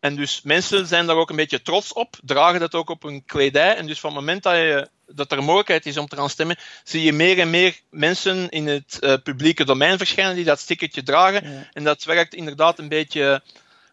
En 0.00 0.16
dus 0.16 0.40
mensen 0.42 0.86
zijn 0.86 1.06
daar 1.06 1.16
ook 1.16 1.30
een 1.30 1.36
beetje 1.36 1.62
trots 1.62 1.92
op, 1.92 2.16
dragen 2.24 2.60
dat 2.60 2.74
ook 2.74 2.90
op 2.90 3.02
hun 3.02 3.24
kledij. 3.24 3.76
En 3.76 3.86
dus 3.86 4.00
van 4.00 4.10
het 4.10 4.18
moment 4.18 4.42
dat, 4.42 4.54
je, 4.54 4.88
dat 5.06 5.32
er 5.32 5.42
mogelijkheid 5.42 5.86
is 5.86 5.96
om 5.96 6.08
te 6.08 6.16
gaan 6.16 6.30
stemmen, 6.30 6.56
zie 6.84 7.02
je 7.02 7.12
meer 7.12 7.38
en 7.38 7.50
meer 7.50 7.80
mensen 7.90 8.48
in 8.48 8.66
het 8.66 8.98
uh, 9.00 9.14
publieke 9.22 9.64
domein 9.64 9.98
verschijnen 9.98 10.34
die 10.34 10.44
dat 10.44 10.60
stickertje 10.60 11.02
dragen. 11.02 11.52
Ja. 11.52 11.68
En 11.72 11.84
dat 11.84 12.04
werkt 12.04 12.34
inderdaad 12.34 12.78
een 12.78 12.88
beetje 12.88 13.42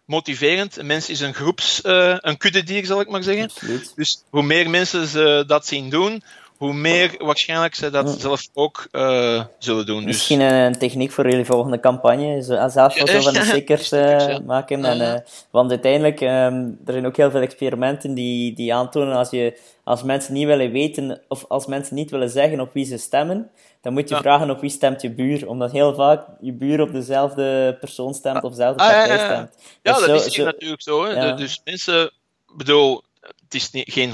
motiverend. 0.05 0.77
Een 0.77 0.85
mens 0.85 1.09
is 1.09 1.19
een 1.19 1.33
groeps, 1.33 1.81
uh, 1.83 2.15
een 2.17 2.37
kuddedier, 2.37 2.85
zal 2.85 3.01
ik 3.01 3.09
maar 3.09 3.23
zeggen. 3.23 3.43
Absoluut. 3.43 3.91
Dus 3.95 4.23
hoe 4.29 4.43
meer 4.43 4.69
mensen 4.69 5.07
ze 5.07 5.43
dat 5.47 5.67
zien 5.67 5.89
doen, 5.89 6.23
hoe 6.57 6.73
meer 6.73 7.15
waarschijnlijk 7.17 7.75
ze 7.75 7.89
dat 7.89 8.13
ja. 8.13 8.19
zelf 8.19 8.47
ook 8.53 8.87
uh, 8.91 9.43
zullen 9.59 9.85
doen. 9.85 9.97
Dus. 9.97 10.05
Misschien 10.05 10.39
een 10.39 10.77
techniek 10.77 11.11
voor 11.11 11.29
jullie 11.29 11.45
volgende 11.45 11.79
campagne, 11.79 12.41
zelf 12.41 12.93
zo 12.93 13.21
van 13.21 13.33
de 13.33 13.43
stickers 13.51 13.91
uh, 13.91 14.37
maken. 14.45 14.85
En, 14.85 15.01
uh, 15.01 15.19
want 15.51 15.69
uiteindelijk, 15.69 16.21
um, 16.21 16.79
er 16.85 16.93
zijn 16.93 17.05
ook 17.05 17.17
heel 17.17 17.31
veel 17.31 17.41
experimenten 17.41 18.13
die, 18.13 18.53
die 18.53 18.73
aantonen 18.73 19.15
als, 19.15 19.29
je, 19.29 19.59
als 19.83 20.03
mensen 20.03 20.33
niet 20.33 20.45
willen 20.45 20.71
weten, 20.71 21.21
of 21.27 21.45
als 21.47 21.65
mensen 21.65 21.95
niet 21.95 22.11
willen 22.11 22.29
zeggen 22.29 22.59
op 22.59 22.73
wie 22.73 22.85
ze 22.85 22.97
stemmen, 22.97 23.49
dan 23.81 23.93
moet 23.93 24.09
je 24.09 24.15
ja. 24.15 24.21
vragen 24.21 24.49
op 24.49 24.61
wie 24.61 24.69
stemt 24.69 25.01
je 25.01 25.11
buur, 25.11 25.47
omdat 25.47 25.71
heel 25.71 25.95
vaak 25.95 26.25
je 26.41 26.53
buur 26.53 26.81
op 26.81 26.91
dezelfde 26.91 27.77
persoon 27.79 28.13
stemt 28.13 28.43
of 28.43 28.51
dezelfde 28.51 28.83
ah, 28.83 28.89
partij 28.89 29.17
stemt. 29.17 29.55
Ja, 29.81 29.93
dus 29.93 30.05
dat 30.05 30.21
zo, 30.21 30.27
is 30.27 30.33
zo, 30.33 30.43
natuurlijk 30.43 30.81
zo. 30.81 31.05
Hè. 31.05 31.33
Dus 31.33 31.61
mensen, 31.63 32.11
bedoel, 32.55 33.03
het 33.43 33.53
is 33.53 33.71
niet, 33.71 33.91
geen 33.91 34.11
100%. 34.11 34.13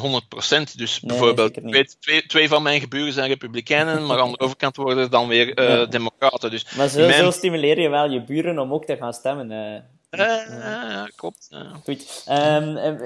Dus 0.76 1.02
nee, 1.02 1.18
bijvoorbeeld, 1.18 1.54
twee, 1.54 1.86
twee, 2.00 2.26
twee, 2.26 2.48
van 2.48 2.64
mijn 2.64 2.80
geburen 2.80 3.14
zijn 3.14 3.28
republikeinen, 3.28 4.06
maar 4.06 4.20
aan 4.20 4.32
de 4.32 4.40
overkant 4.40 4.76
worden 4.76 5.12
dan 5.12 5.28
weer 5.28 5.60
uh, 5.60 5.68
ja. 5.68 5.86
democraten. 5.86 6.52
Dus 6.52 6.76
maar 6.76 6.88
zo, 6.88 7.00
mijn... 7.00 7.24
zo, 7.24 7.32
stimuleer 7.32 7.80
je 7.80 7.90
wel 7.90 8.10
je 8.10 8.24
buren 8.24 8.60
om 8.60 8.74
ook 8.74 8.86
te 8.86 8.98
gaan 8.98 9.14
stemmen. 9.14 9.52
Uh, 9.52 10.20
uh, 10.20 10.46
ja, 10.90 11.10
klopt. 11.16 11.50
Goed. 11.84 12.26
Um, 12.30 12.98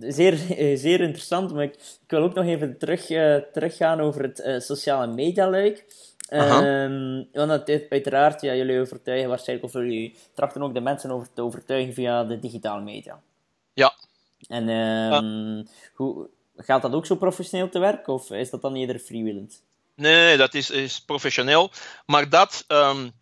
zeer, 0.00 0.36
zeer 0.84 1.00
interessant, 1.00 1.52
maar 1.52 1.64
ik, 1.64 1.74
ik, 1.74 2.10
wil 2.10 2.22
ook 2.22 2.34
nog 2.34 2.44
even 2.44 2.78
terug, 2.78 3.06
teruggaan 3.52 4.00
over 4.00 4.22
het 4.22 4.64
sociale 4.64 5.06
media 5.06 5.50
luik. 5.50 5.84
Um, 6.30 7.28
want 7.32 7.68
uiteraard, 7.90 8.40
ja, 8.40 8.54
jullie 8.54 8.80
overtuigen 8.80 9.28
waarschijnlijk, 9.28 9.68
of 9.68 9.80
jullie 9.80 10.16
trachten 10.34 10.62
ook 10.62 10.74
de 10.74 10.80
mensen 10.80 11.10
over 11.10 11.32
te 11.32 11.42
overtuigen 11.42 11.94
via 11.94 12.24
de 12.24 12.38
digitale 12.38 12.82
media. 12.82 13.20
Ja, 13.72 13.94
en 14.46 14.68
um, 14.68 15.56
ja. 15.56 15.64
hoe, 15.94 16.28
gaat 16.56 16.82
dat 16.82 16.92
ook 16.92 17.06
zo 17.06 17.16
professioneel 17.16 17.68
te 17.68 17.78
werk 17.78 18.06
of 18.06 18.30
is 18.30 18.50
dat 18.50 18.62
dan 18.62 18.74
eerder 18.74 18.98
freewillend? 18.98 19.62
Nee, 19.94 20.36
dat 20.36 20.54
is, 20.54 20.70
is 20.70 21.00
professioneel. 21.00 21.70
Maar 22.06 22.28
dat, 22.28 22.64
um, 22.68 23.12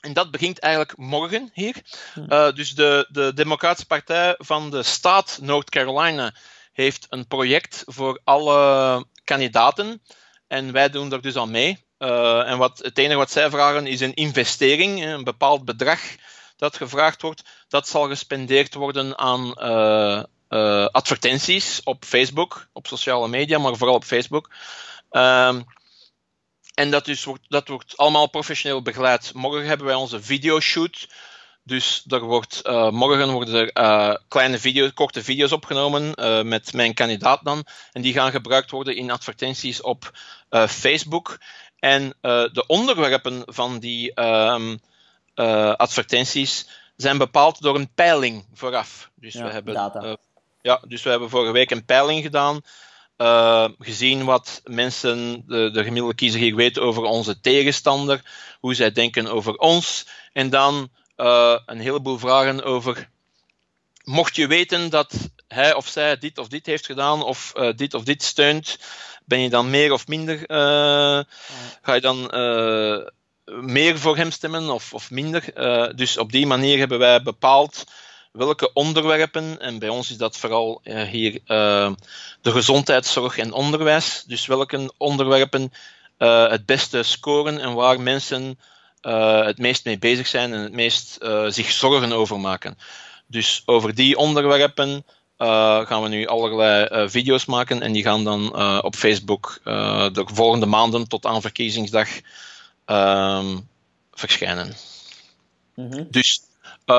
en 0.00 0.12
dat 0.12 0.30
begint 0.30 0.58
eigenlijk 0.58 0.96
morgen 0.96 1.50
hier. 1.52 1.74
Hm. 2.14 2.32
Uh, 2.32 2.52
dus 2.52 2.74
de, 2.74 3.06
de 3.10 3.32
Democratische 3.34 3.86
Partij 3.86 4.34
van 4.38 4.70
de 4.70 4.82
staat 4.82 5.38
North 5.42 5.70
Carolina 5.70 6.34
heeft 6.72 7.06
een 7.08 7.26
project 7.26 7.82
voor 7.86 8.20
alle 8.24 9.04
kandidaten. 9.24 10.02
En 10.46 10.72
wij 10.72 10.90
doen 10.90 11.12
er 11.12 11.22
dus 11.22 11.36
aan 11.36 11.50
mee. 11.50 11.84
Uh, 11.98 12.50
en 12.50 12.58
wat, 12.58 12.78
het 12.78 12.98
enige 12.98 13.16
wat 13.16 13.30
zij 13.30 13.50
vragen 13.50 13.86
is 13.86 14.00
een 14.00 14.14
investering, 14.14 15.04
een 15.04 15.24
bepaald 15.24 15.64
bedrag 15.64 16.00
dat 16.60 16.76
gevraagd 16.76 17.22
wordt. 17.22 17.42
Dat 17.68 17.88
zal 17.88 18.08
gespendeerd 18.08 18.74
worden 18.74 19.18
aan 19.18 19.54
uh, 19.58 20.86
advertenties 20.86 21.80
op 21.84 22.04
Facebook, 22.04 22.66
op 22.72 22.86
sociale 22.86 23.28
media, 23.28 23.58
maar 23.58 23.76
vooral 23.76 23.96
op 23.96 24.04
Facebook. 24.04 24.50
Ehm, 25.10 25.60
en 26.74 26.90
dat, 26.90 27.04
dus 27.04 27.24
wordt, 27.24 27.42
dat 27.48 27.68
wordt 27.68 27.96
allemaal 27.96 28.28
professioneel 28.28 28.82
begeleid. 28.82 29.34
Morgen 29.34 29.66
hebben 29.66 29.86
wij 29.86 29.94
onze 29.94 30.22
videoshoot. 30.22 31.08
Dus 31.62 32.04
wordt, 32.06 32.60
uh, 32.66 32.90
morgen 32.90 33.30
worden 33.30 33.72
er 33.72 34.22
kleine 34.28 34.58
video, 34.58 34.90
korte 34.94 35.24
video's 35.24 35.52
opgenomen 35.52 36.12
met 36.48 36.72
mijn 36.72 36.94
kandidaat 36.94 37.44
dan. 37.44 37.64
En 37.92 38.02
die 38.02 38.12
gaan 38.12 38.30
gebruikt 38.30 38.70
worden 38.70 38.96
in 38.96 39.10
advertenties 39.10 39.80
op 39.80 40.10
Facebook. 40.68 41.38
En 41.78 42.14
de 42.52 42.64
onderwerpen 42.66 43.42
van 43.46 43.78
die 43.78 44.20
um, 44.20 44.80
advertenties 45.34 46.66
zijn 46.96 47.18
bepaald 47.18 47.62
door 47.62 47.74
een 47.74 47.92
peiling 47.94 48.44
vooraf. 48.54 49.10
Dus, 49.14 49.32
ja, 49.32 49.44
we 49.44 49.50
hebben, 49.50 49.74
data. 49.74 50.16
ja, 50.62 50.80
dus 50.88 51.02
we 51.02 51.10
hebben 51.10 51.30
vorige 51.30 51.52
week 51.52 51.70
een 51.70 51.84
peiling 51.84 52.22
gedaan. 52.22 52.60
Uh, 53.16 53.68
gezien 53.78 54.24
wat 54.24 54.60
mensen, 54.64 55.42
de, 55.46 55.70
de, 55.70 55.84
gemiddelde 55.84 56.14
kiezer 56.14 56.40
hier 56.40 56.54
weet 56.54 56.78
over 56.78 57.02
onze 57.02 57.40
tegenstander, 57.40 58.20
hoe 58.60 58.74
zij 58.74 58.92
denken 58.92 59.26
over 59.26 59.56
ons. 59.56 60.06
En 60.32 60.50
dan 60.50 60.88
een 61.66 61.80
heleboel 61.80 62.18
vragen 62.18 62.64
over. 62.64 63.08
Mocht 64.04 64.36
je 64.36 64.46
weten 64.46 64.90
dat 64.90 65.14
hij 65.48 65.74
of 65.74 65.86
zij 65.86 66.18
dit 66.18 66.38
of 66.38 66.48
dit 66.48 66.66
heeft 66.66 66.86
gedaan, 66.86 67.22
of 67.22 67.52
dit 67.76 67.94
of 67.94 68.02
dit 68.02 68.22
steunt, 68.22 68.78
ben 69.24 69.40
je 69.40 69.50
dan 69.50 69.70
meer 69.70 69.92
of 69.92 70.06
minder. 70.06 70.38
Ga 71.82 71.94
je 71.94 72.00
dan 72.00 72.30
meer 73.60 73.98
voor 73.98 74.16
hem 74.16 74.30
stemmen 74.30 74.70
of, 74.70 74.94
of 74.94 75.10
minder? 75.10 75.44
dus 75.96 76.18
op 76.18 76.32
die 76.32 76.46
manier 76.46 76.78
hebben 76.78 76.98
wij 76.98 77.22
bepaald 77.22 77.84
welke 78.32 78.72
onderwerpen, 78.72 79.60
en 79.60 79.78
bij 79.78 79.88
ons 79.88 80.10
is 80.10 80.16
dat 80.16 80.36
vooral 80.36 80.80
uh, 80.84 81.02
hier 81.02 81.32
uh, 81.32 81.92
de 82.40 82.50
gezondheidszorg 82.50 83.38
en 83.38 83.52
onderwijs, 83.52 84.24
dus 84.26 84.46
welke 84.46 84.92
onderwerpen 84.96 85.72
het 86.18 86.66
beste 86.66 87.02
scoren 87.02 87.60
en 87.60 87.74
waar 87.74 88.00
mensen 88.00 88.58
het 89.00 89.58
meest 89.58 89.84
mee 89.84 89.98
bezig 89.98 90.26
zijn 90.26 90.52
en 90.52 90.60
het 90.60 90.72
meest 90.72 91.18
zich 91.48 91.70
zorgen 91.70 92.12
over 92.12 92.40
maken. 92.40 92.78
Dus 93.26 93.62
over 93.66 93.94
die 93.94 94.16
onderwerpen 94.16 95.04
gaan 95.86 96.02
we 96.02 96.08
nu 96.08 96.26
allerlei 96.26 97.08
video's 97.08 97.44
maken 97.44 97.82
en 97.82 97.92
die 97.92 98.02
gaan 98.02 98.24
dan 98.24 98.54
op 98.82 98.94
Facebook 98.94 99.60
de 100.12 100.24
volgende 100.32 100.66
maanden 100.66 101.08
tot 101.08 101.26
aan 101.26 101.40
verkiezingsdag 101.40 102.08
ehm, 102.90 103.58
verschijnen. 104.12 104.74
Mm 105.74 105.92
-hmm. 105.92 106.06
Dus 106.10 106.42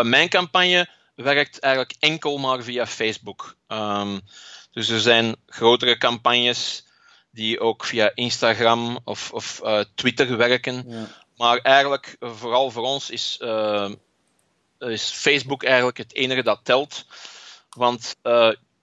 mijn 0.03 0.29
campagne 0.29 0.89
werkt 1.15 1.59
eigenlijk 1.59 1.95
enkel 1.99 2.37
maar 2.37 2.63
via 2.63 2.87
Facebook. 2.87 3.55
Um, 3.67 4.21
dus 4.71 4.89
er 4.89 4.99
zijn 4.99 5.35
grotere 5.45 5.97
campagnes 5.97 6.85
die 7.31 7.59
ook 7.59 7.85
via 7.85 8.11
Instagram 8.15 8.99
of, 9.03 9.31
of 9.31 9.61
uh, 9.63 9.79
Twitter 9.95 10.37
werken. 10.37 10.83
Ja. 10.87 11.07
Maar 11.37 11.57
eigenlijk, 11.57 12.15
vooral 12.19 12.71
voor 12.71 12.83
ons, 12.83 13.09
is, 13.09 13.37
uh, 13.41 13.89
is 14.79 15.03
Facebook 15.03 15.63
eigenlijk 15.63 15.97
het 15.97 16.13
enige 16.13 16.43
dat 16.43 16.59
telt. 16.63 17.05
Want 17.69 18.15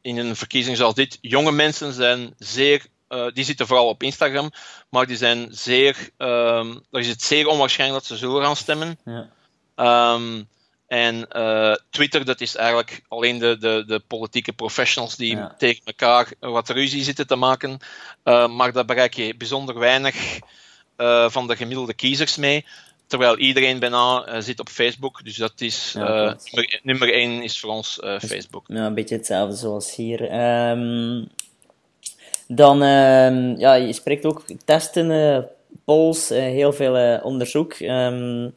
in 0.01 0.17
een 0.17 0.37
verkiezing 0.37 0.77
zoals 0.77 0.95
dit, 0.95 1.19
jonge 1.21 1.53
mensen 1.53 1.93
zijn 1.93 2.35
zeer 2.39 2.87
die 3.33 3.45
zitten 3.45 3.67
vooral 3.67 3.89
op 3.89 4.03
Instagram, 4.03 4.51
maar 4.89 5.07
die 5.07 5.17
zijn 5.17 5.49
zeer, 5.51 6.11
um, 6.19 6.85
er 6.91 7.01
is 7.01 7.09
het 7.09 7.23
zeer 7.23 7.47
onwaarschijnlijk 7.47 8.01
dat 8.01 8.19
ze 8.19 8.27
zullen 8.27 8.43
gaan 8.43 8.57
stemmen. 8.57 8.99
Ja. 9.05 10.15
Um, 10.15 10.49
en 10.87 11.27
uh, 11.33 11.75
Twitter, 11.91 12.25
dat 12.25 12.41
is 12.41 12.57
eigenlijk 12.57 13.03
alleen 13.09 13.39
de, 13.39 13.59
de, 13.59 13.85
de 13.87 14.03
politieke 14.07 14.53
professionals 14.53 15.17
die 15.17 15.39
tegen 15.59 15.83
elkaar 15.85 16.33
wat 16.41 16.69
ruzie 16.69 17.03
zitten 17.03 17.27
te 17.27 17.37
maken. 17.37 17.79
Uh, 18.25 18.49
maar 18.49 18.73
daar 18.73 18.85
bereik 18.85 19.15
je 19.15 19.37
bijzonder 19.37 19.79
weinig 19.79 20.39
van 21.27 21.47
de 21.47 21.57
gemiddelde 21.57 21.95
kiezers 21.95 22.37
mee. 22.37 22.67
Terwijl 23.07 23.39
iedereen 23.39 23.79
bijna 23.79 24.41
zit 24.41 24.61
op 24.61 24.69
Facebook. 24.69 25.25
Dus 25.25 25.37
dat 25.37 25.61
is 25.61 25.93
ja, 25.93 26.37
nummer, 26.53 26.81
nummer 26.83 27.13
één 27.13 27.43
is 27.43 27.61
voor 27.61 27.71
ons 27.71 27.99
Facebook. 28.03 28.65
Ja, 28.69 28.87
een 28.87 28.95
beetje 28.95 29.17
hetzelfde 29.17 29.57
zoals 29.57 29.95
hier. 29.95 30.21
Um, 30.71 31.29
dan, 32.49 32.83
um, 32.83 33.59
ja, 33.59 33.75
je 33.75 33.93
spreekt 33.93 34.25
ook 34.25 34.45
testen, 34.65 35.49
polls, 35.85 36.29
heel 36.29 36.73
veel 36.73 37.21
onderzoek. 37.23 37.79
Um, 37.81 38.55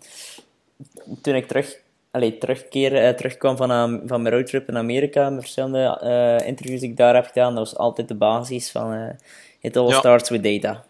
toen 1.21 1.35
ik 1.35 1.47
terug 1.47 1.79
allee, 2.11 2.37
terugkeer, 2.37 3.07
uh, 3.07 3.09
terugkwam 3.09 3.57
van, 3.57 3.71
uh, 3.71 3.99
van 4.05 4.21
mijn 4.21 4.35
roadtrip 4.35 4.69
in 4.69 4.77
Amerika, 4.77 5.29
met 5.29 5.41
verschillende 5.41 5.99
uh, 6.03 6.47
interviews 6.47 6.79
die 6.79 6.89
ik 6.89 6.97
daar 6.97 7.15
heb 7.15 7.25
gedaan, 7.25 7.55
dat 7.55 7.69
was 7.69 7.77
altijd 7.77 8.07
de 8.07 8.15
basis 8.15 8.71
van 8.71 9.17
it 9.59 9.77
all 9.77 9.91
starts 9.91 10.29
with 10.29 10.43
data. 10.43 10.85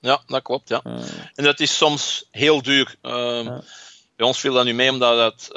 Ja, 0.00 0.22
dat 0.26 0.42
klopt, 0.42 0.68
ja. 0.68 0.82
En 1.34 1.44
dat 1.44 1.60
is 1.60 1.76
soms 1.76 2.28
heel 2.30 2.62
duur. 2.62 2.96
Ehm, 3.02 3.44
ja. 3.44 3.62
Bij 4.16 4.26
ons 4.26 4.40
viel 4.40 4.52
dat 4.52 4.64
nu 4.64 4.74
mee 4.74 4.90
omdat 4.90 5.16
dat 5.16 5.50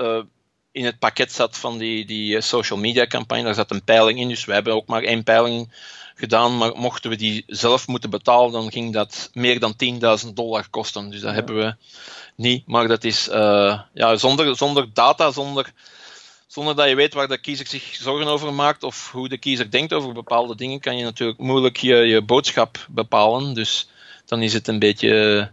in 0.72 0.86
het 0.86 1.00
pakket 1.00 1.32
zat 1.32 1.58
van 1.58 1.78
die, 1.78 2.06
die 2.06 2.42
social 2.42 2.80
media 2.80 3.08
campagne. 3.08 3.44
Daar 3.44 3.54
zat 3.54 3.72
een 3.72 3.84
peiling 3.84 4.20
in, 4.20 4.28
dus 4.28 4.46
we 4.46 4.54
hebben 4.54 4.74
ook 4.74 4.88
maar 4.88 5.04
één 5.04 5.24
peiling 5.24 5.74
gedaan. 6.16 6.58
Maar 6.58 6.72
mochten 6.76 7.10
we 7.10 7.16
die 7.16 7.44
zelf 7.48 7.88
moeten 7.88 8.10
betalen, 8.10 8.52
dan 8.52 8.72
ging 8.72 8.94
dat 8.94 9.30
meer 9.34 9.60
dan 9.60 9.74
10.000 10.26 10.34
dollar 10.34 10.70
kosten. 10.70 11.10
Dus 11.10 11.22
dat 11.22 11.34
hebben 11.34 11.56
we 11.56 11.76
niet. 12.36 12.68
Maar 12.68 12.88
dat 12.88 13.04
is 13.04 13.30
uh, 13.30 13.80
ja, 13.94 14.16
zonder, 14.16 14.58
zonder 14.58 14.94
data, 14.94 15.32
zonder, 15.32 15.74
zonder 16.48 16.76
dat 16.76 16.90
je 16.90 16.96
weet 16.96 17.14
waar 17.14 17.28
de 17.28 17.38
kiezer 17.38 17.68
zich 17.68 17.96
zorgen 17.96 18.28
over 18.28 18.54
maakt 18.54 18.84
of 18.84 19.12
hoe 19.12 19.30
de 19.30 19.38
kiezer 19.38 19.72
denkt 19.72 19.94
over 19.94 20.14
bepaalde 20.14 20.56
dingen, 20.56 20.80
kan 20.80 20.98
je 20.98 21.04
natuurlijk 21.04 21.40
moeilijk 21.40 21.78
je, 21.78 21.96
je 21.96 22.22
boodschap 22.22 22.86
bepalen. 22.90 23.54
Dus 23.54 23.90
dan 24.26 24.42
is 24.42 24.54
het 24.54 24.68
een 24.68 24.80
beetje 24.80 25.50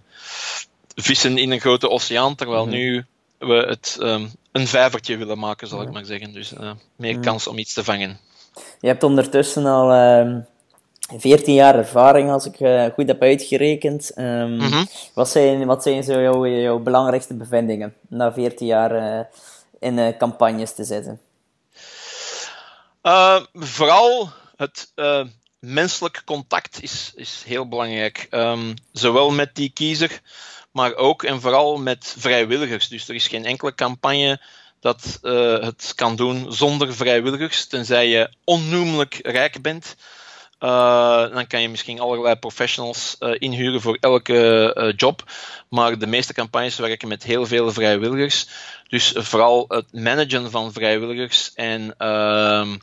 vissen 0.95 1.39
in 1.39 1.51
een 1.51 1.61
grote 1.61 1.91
oceaan, 1.91 2.35
terwijl 2.35 2.67
mhm. 2.67 2.75
nu 2.75 3.05
we 3.39 3.55
het 3.55 3.99
um, 4.01 4.31
een 4.53 4.67
vijvertje 4.67 5.17
willen 5.17 5.39
maken, 5.39 5.69
zal 5.69 5.83
ik 5.83 5.91
maar 5.91 6.05
zeggen. 6.05 6.33
Dus 6.33 6.53
uh, 6.53 6.71
meer 6.97 7.15
mhm. 7.15 7.23
kans 7.23 7.47
om 7.47 7.59
iets 7.59 7.75
te 7.75 7.85
vangen. 7.85 8.19
Je 8.81 8.87
hebt 8.87 9.03
ondertussen 9.03 9.67
al 9.67 9.95
uh, 9.95 10.37
14 11.17 11.55
jaar 11.55 11.75
ervaring, 11.75 12.31
als 12.31 12.47
ik 12.47 12.61
uh, 12.61 12.85
goed 12.95 13.07
heb 13.07 13.23
uitgerekend. 13.23 14.13
Um, 14.19 14.51
mm 14.51 14.61
-hmm. 14.61 14.89
wat, 15.15 15.29
zijn, 15.29 15.67
wat 15.67 15.83
zijn 15.83 16.03
zo 16.05 16.21
jouw, 16.21 16.47
jouw 16.47 16.79
belangrijkste 16.79 17.35
bevindingen 17.35 17.95
na 18.09 18.33
14 18.33 18.67
jaar 18.67 18.97
uh, 18.97 19.21
in 19.79 19.99
uh, 19.99 20.17
campagnes 20.19 20.75
te 20.75 20.85
zitten? 20.85 21.21
vooral 23.53 24.29
het 24.57 24.93
menselijk 25.59 26.23
contact 26.25 26.83
is, 26.83 27.13
is 27.15 27.43
heel 27.47 27.69
belangrijk. 27.69 28.27
Um, 28.31 28.75
zowel 28.93 29.31
met 29.31 29.55
die 29.55 29.71
kiezer, 29.71 30.21
maar 30.73 30.95
ook 30.95 31.23
en 31.23 31.41
vooral 31.41 31.79
met 31.79 32.15
vrijwilligers. 32.19 32.89
Dus 32.89 33.09
er 33.09 33.15
is 33.15 33.29
geen 33.29 33.45
enkele 33.45 33.75
campagne 33.75 34.41
dat 34.81 35.19
het 35.61 35.93
kan 35.95 36.17
doen 36.17 36.53
zonder 36.53 36.95
vrijwilligers, 36.95 37.67
tenzij 37.67 38.09
je 38.09 38.31
onnoemelijk 38.45 39.19
rijk 39.23 39.63
bent. 39.63 39.97
Uh, 40.61 41.35
dan 41.35 41.47
kan 41.47 41.63
je 41.63 41.69
misschien 41.69 42.01
allerlei 42.01 42.37
professionals 42.37 43.17
uh, 43.21 43.35
inhuren 43.39 43.81
voor 43.81 43.97
elke 44.01 44.75
uh, 44.79 44.93
job. 44.97 45.25
Maar 45.69 45.99
de 45.99 46.07
meeste 46.07 46.33
campagnes 46.33 46.77
werken 46.77 47.09
met 47.09 47.23
heel 47.23 47.47
veel 47.47 47.73
vrijwilligers. 47.73 48.49
Dus 48.89 49.13
vooral 49.17 49.65
het 49.69 49.93
managen 49.93 50.51
van 50.51 50.73
vrijwilligers 50.73 51.53
en 51.55 51.95
ehm, 51.99 52.77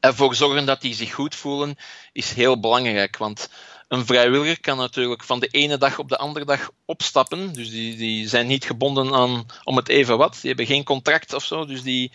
ervoor 0.00 0.34
zorgen 0.34 0.66
dat 0.66 0.80
die 0.80 0.94
zich 0.94 1.14
goed 1.14 1.34
voelen 1.34 1.76
is 2.12 2.32
heel 2.32 2.60
belangrijk. 2.60 3.16
Want 3.16 3.48
een 3.88 4.06
vrijwilliger 4.06 4.60
kan 4.60 4.76
natuurlijk 4.76 5.24
van 5.24 5.40
de 5.40 5.46
ene 5.46 5.78
dag 5.78 5.98
op 5.98 6.08
de 6.08 6.18
andere 6.18 6.44
dag 6.44 6.70
opstappen. 6.84 7.52
Dus 7.52 7.70
die, 7.70 7.96
die 7.96 8.28
zijn 8.28 8.46
niet 8.46 8.64
gebonden 8.64 9.14
aan 9.14 9.46
om 9.64 9.76
het 9.76 9.88
even 9.88 10.18
wat. 10.18 10.32
Die 10.32 10.48
hebben 10.48 10.66
geen 10.66 10.84
contract 10.84 11.34
of 11.34 11.44
zo. 11.44 11.64
Dus 11.64 11.82
die, 11.82 12.12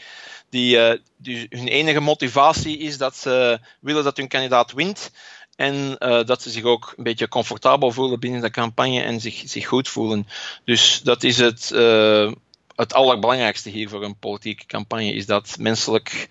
die, 0.50 0.78
uh, 0.78 0.92
die, 1.18 1.48
hun 1.50 1.68
enige 1.68 2.00
motivatie 2.00 2.78
is 2.78 2.98
dat 2.98 3.16
ze 3.16 3.60
willen 3.80 4.04
dat 4.04 4.18
hun 4.18 4.28
kandidaat 4.28 4.74
wint. 4.74 5.12
En 5.56 5.96
uh, 6.00 6.24
dat 6.24 6.42
ze 6.42 6.50
zich 6.50 6.64
ook 6.64 6.94
een 6.98 7.04
beetje 7.04 7.28
comfortabel 7.28 7.92
voelen 7.92 8.20
binnen 8.20 8.42
de 8.42 8.50
campagne 8.50 9.02
en 9.02 9.20
zich, 9.20 9.44
zich 9.46 9.68
goed 9.68 9.88
voelen. 9.88 10.28
Dus 10.64 11.02
dat 11.04 11.24
is 11.24 11.38
het, 11.38 11.72
uh, 11.74 12.32
het 12.76 12.94
allerbelangrijkste 12.94 13.70
hier 13.70 13.90
voor 13.90 14.04
een 14.04 14.18
politieke 14.18 14.66
campagne, 14.66 15.14
is 15.14 15.26
dat 15.26 15.56
menselijk 15.60 16.30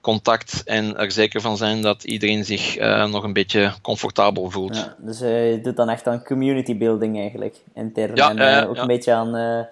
contact 0.00 0.62
en 0.64 0.96
er 0.96 1.12
zeker 1.12 1.40
van 1.40 1.56
zijn 1.56 1.82
dat 1.82 2.04
iedereen 2.04 2.44
zich 2.44 2.78
uh, 2.78 3.06
nog 3.06 3.24
een 3.24 3.32
beetje 3.32 3.72
comfortabel 3.82 4.50
voelt. 4.50 4.76
Ja, 4.76 4.96
dus 4.98 5.18
je 5.18 5.60
doet 5.62 5.76
dan 5.76 5.88
echt 5.88 6.06
aan 6.06 6.24
community 6.24 6.76
building 6.76 7.18
eigenlijk, 7.18 7.56
intern. 7.74 8.16
Ja, 8.16 8.34
en 8.34 8.68
ook 8.68 8.76
een 8.76 8.86
beetje 8.86 9.12
aan 9.12 9.68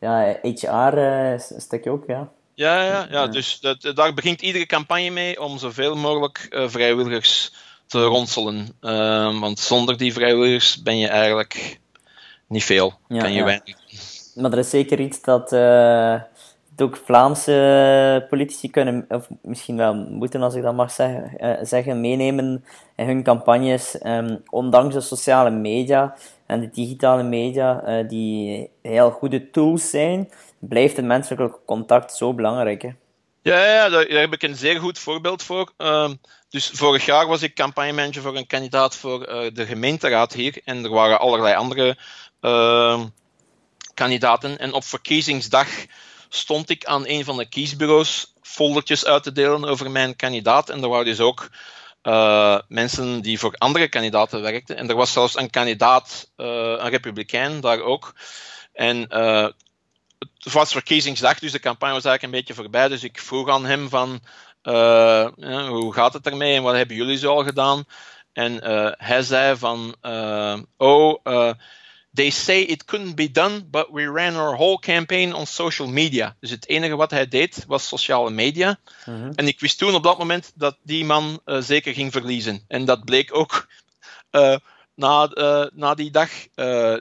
ja, 0.00 0.38
HR 0.42 0.98
stukje 1.58 1.90
ook, 1.90 2.04
ja. 2.06 2.28
Ja, 2.58 2.84
ja, 2.84 3.06
ja. 3.10 3.26
dus 3.26 3.60
dat, 3.60 3.92
daar 3.94 4.14
begint 4.14 4.42
iedere 4.42 4.66
campagne 4.66 5.10
mee 5.10 5.40
om 5.40 5.58
zoveel 5.58 5.94
mogelijk 5.94 6.46
uh, 6.50 6.68
vrijwilligers 6.68 7.52
te 7.86 8.04
ronselen. 8.04 8.68
Uh, 8.80 9.40
want 9.40 9.58
zonder 9.58 9.96
die 9.96 10.12
vrijwilligers 10.12 10.82
ben 10.82 10.98
je 10.98 11.08
eigenlijk 11.08 11.80
niet 12.48 12.64
veel. 12.64 12.92
Ja, 13.08 13.20
kan 13.20 13.32
je 13.32 13.44
weinig 13.44 13.76
Maar 14.34 14.52
er 14.52 14.58
is 14.58 14.70
zeker 14.70 15.00
iets 15.00 15.20
dat, 15.22 15.52
uh, 15.52 16.20
ook 16.76 16.96
Vlaamse 16.96 18.26
politici 18.28 18.70
kunnen, 18.70 19.04
of 19.08 19.28
misschien 19.42 19.76
wel 19.76 19.94
moeten, 19.94 20.42
als 20.42 20.54
ik 20.54 20.62
dat 20.62 20.74
mag 20.74 20.90
zeggen, 20.90 21.32
uh, 21.40 21.52
zeggen 21.62 22.00
meenemen 22.00 22.64
in 22.96 23.06
hun 23.06 23.22
campagnes, 23.22 23.98
um, 24.02 24.42
ondanks 24.50 24.94
de 24.94 25.00
sociale 25.00 25.50
media 25.50 26.14
en 26.46 26.60
de 26.60 26.70
digitale 26.70 27.22
media, 27.22 28.02
die 28.02 28.70
heel 28.82 29.10
goede 29.10 29.50
tools 29.50 29.90
zijn, 29.90 30.28
blijft 30.58 30.96
het 30.96 31.04
menselijke 31.04 31.58
contact 31.66 32.12
zo 32.12 32.34
belangrijk. 32.34 32.82
Hè? 32.82 32.90
Ja, 33.42 33.64
ja, 33.64 33.88
daar, 33.88 34.06
heb 34.06 34.32
ik 34.32 34.42
een 34.42 34.56
zeer 34.56 34.80
goed 34.80 34.98
voorbeeld 34.98 35.42
voor. 35.42 35.72
Uh, 35.78 36.10
dus 36.48 36.70
vorig 36.74 37.04
jaar 37.04 37.26
was 37.26 37.42
ik 37.42 37.54
campagnemanager 37.54 38.22
voor 38.22 38.36
een 38.36 38.46
kandidaat 38.46 38.96
voor 38.96 39.28
uh, 39.28 39.50
de 39.52 39.66
gemeenteraad 39.66 40.32
hier. 40.32 40.60
En 40.64 40.84
er 40.84 40.90
waren 40.90 41.20
allerlei 41.20 41.54
andere 41.54 41.96
uh, 42.40 43.00
kandidaten. 43.94 44.58
En 44.58 44.72
op 44.72 44.84
verkiezingsdag 44.84 45.68
stond 46.28 46.70
ik 46.70 46.84
aan 46.84 47.06
een 47.06 47.24
van 47.24 47.36
de 47.36 47.48
kiesbureaus 47.48 48.32
foldertjes 48.42 49.04
uit 49.04 49.22
te 49.22 49.32
delen 49.32 49.64
over 49.64 49.90
mijn 49.90 50.16
kandidaat. 50.16 50.70
En 50.70 50.82
er 50.82 50.88
waren 50.88 51.04
dus 51.04 51.20
ook 51.20 51.48
uh, 52.02 52.58
mensen 52.68 53.20
die 53.20 53.38
voor 53.38 53.54
andere 53.58 53.88
kandidaten 53.88 54.42
werkten. 54.42 54.76
En 54.76 54.88
er 54.88 54.96
was 54.96 55.12
zelfs 55.12 55.36
een 55.36 55.50
kandidaat, 55.50 56.30
uh, 56.36 56.46
een 56.46 56.90
republikein, 56.90 57.60
daar 57.60 57.80
ook. 57.80 58.14
En 58.72 59.08
het 60.18 60.52
was 60.52 60.72
verkiezingsdag, 60.72 61.38
dus 61.38 61.52
de 61.52 61.60
campagne 61.60 61.94
was 61.94 62.04
eigenlijk 62.04 62.34
een 62.34 62.40
beetje 62.40 62.62
voorbij. 62.62 62.88
Dus 62.88 63.04
ik 63.04 63.18
vroeg 63.18 63.48
aan 63.48 63.64
hem 63.64 63.88
van, 63.88 64.20
ja, 64.62 65.68
hoe 65.68 65.92
gaat 65.92 66.12
het 66.12 66.26
ermee 66.26 66.56
en 66.56 66.62
wat 66.62 66.74
hebben 66.74 66.96
jullie 66.96 67.18
zo 67.18 67.34
al 67.34 67.44
gedaan? 67.44 67.84
En 68.32 68.64
hij 68.98 69.22
zei 69.22 69.56
van, 69.56 69.94
oh, 70.76 71.52
They 72.14 72.30
say 72.30 72.60
it 72.62 72.84
couldn't 72.84 73.14
be 73.14 73.30
done, 73.30 73.64
but 73.70 73.92
we 73.92 74.10
ran 74.10 74.36
our 74.36 74.56
whole 74.56 74.78
campaign 74.78 75.34
on 75.34 75.46
social 75.46 75.88
media. 75.88 76.36
Dus 76.40 76.50
het 76.50 76.68
enige 76.68 76.96
wat 76.96 77.10
hij 77.10 77.28
deed 77.28 77.64
was 77.66 77.88
sociale 77.88 78.30
media. 78.30 78.78
Mm-hmm. 79.04 79.32
En 79.34 79.48
ik 79.48 79.60
wist 79.60 79.78
toen 79.78 79.94
op 79.94 80.02
dat 80.02 80.18
moment 80.18 80.52
dat 80.54 80.78
die 80.82 81.04
man 81.04 81.40
zeker 81.44 81.94
ging 81.94 82.12
verliezen. 82.12 82.64
En 82.68 82.84
dat 82.84 83.04
bleek 83.04 83.34
ook 83.34 83.68
na, 84.98 85.30
uh, 85.34 85.64
na 85.72 85.94
die 85.94 86.10
dag. 86.10 86.30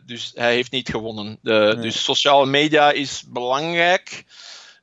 dus 0.06 0.32
hij 0.36 0.54
heeft 0.54 0.72
niet 0.72 0.90
gewonnen. 0.90 1.38
De, 1.42 1.72
nee. 1.74 1.84
Dus 1.84 2.04
sociale 2.04 2.46
media 2.46 2.92
is 2.92 3.24
belangrijk. 3.28 4.26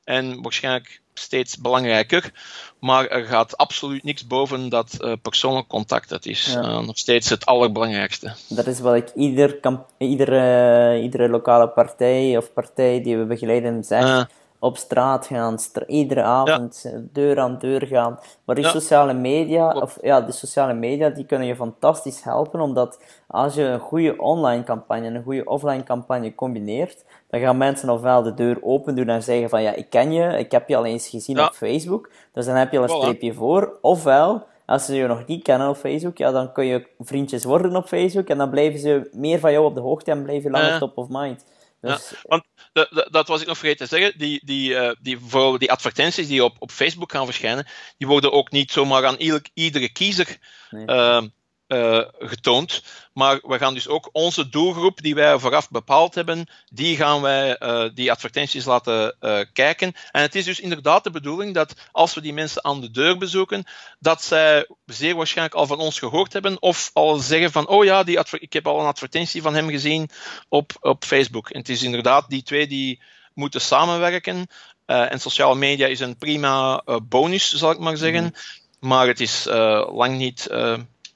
En 0.03 0.41
waarschijnlijk 0.41 1.01
steeds 1.19 1.57
belangrijker. 1.57 2.31
Maar 2.79 3.07
er 3.07 3.25
gaat 3.25 3.57
absoluut 3.57 4.03
niks 4.03 4.27
boven 4.27 4.69
dat 4.69 4.97
uh, 4.99 5.13
persoonlijk 5.21 5.67
contact. 5.67 6.09
Dat 6.09 6.25
is 6.25 6.45
ja. 6.53 6.61
uh, 6.61 6.79
nog 6.79 6.97
steeds 6.97 7.29
het 7.29 7.45
allerbelangrijkste. 7.45 8.33
Dat 8.49 8.67
is 8.67 8.79
wat 8.79 8.95
ik 8.95 9.11
ieder, 9.15 9.59
iedere, 9.97 11.01
iedere 11.01 11.29
lokale 11.29 11.67
partij 11.67 12.37
of 12.37 12.53
partij 12.53 13.03
die 13.03 13.17
we 13.17 13.25
begeleiden 13.25 13.83
zegt. 13.83 14.27
Op 14.59 14.77
straat 14.77 15.25
gaan, 15.25 15.59
stra 15.59 15.85
iedere 15.85 16.21
avond 16.21 16.81
ja. 16.83 17.01
deur 17.11 17.39
aan 17.39 17.57
deur 17.59 17.87
gaan. 17.87 18.19
Maar 18.45 18.55
die 18.55 18.65
sociale 18.65 19.13
media, 19.13 19.69
of 19.69 19.97
ja, 20.01 20.21
de 20.21 20.31
sociale 20.31 20.73
media, 20.73 21.09
die 21.09 21.25
kunnen 21.25 21.47
je 21.47 21.55
fantastisch 21.55 22.23
helpen, 22.23 22.59
omdat 22.59 22.99
als 23.27 23.55
je 23.55 23.63
een 23.63 23.79
goede 23.79 24.17
online 24.17 24.63
campagne 24.63 25.05
en 25.05 25.15
een 25.15 25.23
goede 25.23 25.45
offline 25.45 25.83
campagne 25.83 26.35
combineert, 26.35 27.05
dan 27.29 27.39
gaan 27.39 27.57
mensen 27.57 27.89
ofwel 27.89 28.23
de 28.23 28.33
deur 28.33 28.57
open 28.61 28.95
doen 28.95 29.09
en 29.09 29.23
zeggen 29.23 29.49
van 29.49 29.61
ja, 29.61 29.73
ik 29.73 29.89
ken 29.89 30.11
je, 30.11 30.37
ik 30.37 30.51
heb 30.51 30.69
je 30.69 30.75
al 30.75 30.85
eens 30.85 31.07
gezien 31.07 31.35
ja. 31.35 31.45
op 31.45 31.53
Facebook, 31.53 32.09
dus 32.31 32.45
dan 32.45 32.55
heb 32.55 32.71
je 32.71 32.77
al 32.77 32.83
een 32.83 32.89
streepje 32.89 33.33
voor. 33.33 33.77
Ofwel, 33.81 34.43
als 34.65 34.85
ze 34.85 34.95
je 34.95 35.07
nog 35.07 35.25
niet 35.25 35.43
kennen 35.43 35.69
op 35.69 35.75
Facebook, 35.75 36.17
ja, 36.17 36.31
dan 36.31 36.51
kun 36.51 36.65
je 36.65 36.87
vriendjes 36.99 37.43
worden 37.43 37.75
op 37.75 37.87
Facebook 37.87 38.27
en 38.27 38.37
dan 38.37 38.49
blijven 38.49 38.79
ze 38.79 39.09
meer 39.13 39.39
van 39.39 39.51
jou 39.51 39.65
op 39.65 39.75
de 39.75 39.81
hoogte 39.81 40.11
en 40.11 40.23
blijven 40.23 40.51
langer 40.51 40.67
ja. 40.67 40.77
top 40.77 40.97
of 40.97 41.07
mind. 41.09 41.45
Dus... 41.79 42.09
Ja, 42.09 42.17
want 42.21 42.43
de, 42.73 42.87
de, 42.89 43.07
dat 43.11 43.27
was 43.27 43.41
ik 43.41 43.47
nog 43.47 43.57
vergeten 43.57 43.87
te 43.87 43.95
zeggen. 43.95 44.17
Die, 44.17 44.45
die, 44.45 44.69
uh, 44.69 44.91
die, 45.01 45.19
voor 45.19 45.59
die 45.59 45.71
advertenties 45.71 46.27
die 46.27 46.43
op, 46.43 46.55
op 46.59 46.71
Facebook 46.71 47.11
gaan 47.11 47.25
verschijnen, 47.25 47.67
die 47.97 48.07
worden 48.07 48.31
ook 48.31 48.51
niet 48.51 48.71
zomaar 48.71 49.05
aan 49.05 49.17
ieder, 49.17 49.41
iedere 49.53 49.91
kiezer 49.91 50.37
nee. 50.69 50.87
uh, 50.87 51.23
uh, 51.67 52.01
getoond. 52.19 52.83
Maar 53.13 53.39
we 53.43 53.57
gaan 53.57 53.73
dus 53.73 53.87
ook 53.87 54.09
onze 54.11 54.49
doelgroep 54.49 55.01
die 55.01 55.15
wij 55.15 55.39
vooraf 55.39 55.69
bepaald 55.69 56.15
hebben, 56.15 56.47
die 56.69 56.95
gaan 56.95 57.21
wij 57.21 57.61
uh, 57.61 57.89
die 57.93 58.11
advertenties 58.11 58.65
laten 58.65 59.15
uh, 59.21 59.39
kijken. 59.53 59.93
En 60.11 60.21
het 60.21 60.35
is 60.35 60.45
dus 60.45 60.59
inderdaad 60.59 61.03
de 61.03 61.11
bedoeling 61.11 61.53
dat 61.53 61.75
als 61.91 62.13
we 62.13 62.21
die 62.21 62.33
mensen 62.33 62.63
aan 62.63 62.81
de 62.81 62.91
deur 62.91 63.17
bezoeken, 63.17 63.63
dat 63.99 64.23
zij 64.23 64.67
zeer 64.85 65.15
waarschijnlijk 65.15 65.55
al 65.55 65.67
van 65.67 65.79
ons 65.79 65.99
gehoord 65.99 66.33
hebben 66.33 66.61
of 66.61 66.89
al 66.93 67.17
zeggen 67.17 67.51
van, 67.51 67.67
oh 67.67 67.83
ja, 67.83 68.03
die 68.03 68.19
ik 68.31 68.53
heb 68.53 68.67
al 68.67 68.79
een 68.79 68.85
advertentie 68.85 69.41
van 69.41 69.55
hem 69.55 69.69
gezien 69.69 70.09
op, 70.49 70.71
op 70.81 71.03
Facebook. 71.03 71.49
En 71.49 71.59
het 71.59 71.69
is 71.69 71.83
inderdaad 71.83 72.29
die 72.29 72.43
twee 72.43 72.67
die 72.67 73.01
moeten 73.33 73.61
samenwerken. 73.61 74.47
en 74.85 75.19
sociale 75.19 75.55
media 75.55 75.87
is 75.87 75.99
een 75.99 76.17
prima 76.17 76.83
bonus, 77.03 77.53
zal 77.53 77.71
ik 77.71 77.79
maar 77.79 77.97
zeggen. 77.97 78.23
Mm. 78.23 78.33
Maar 78.79 79.07
het 79.07 79.19
is 79.19 79.45
lang 79.89 80.17
niet 80.17 80.47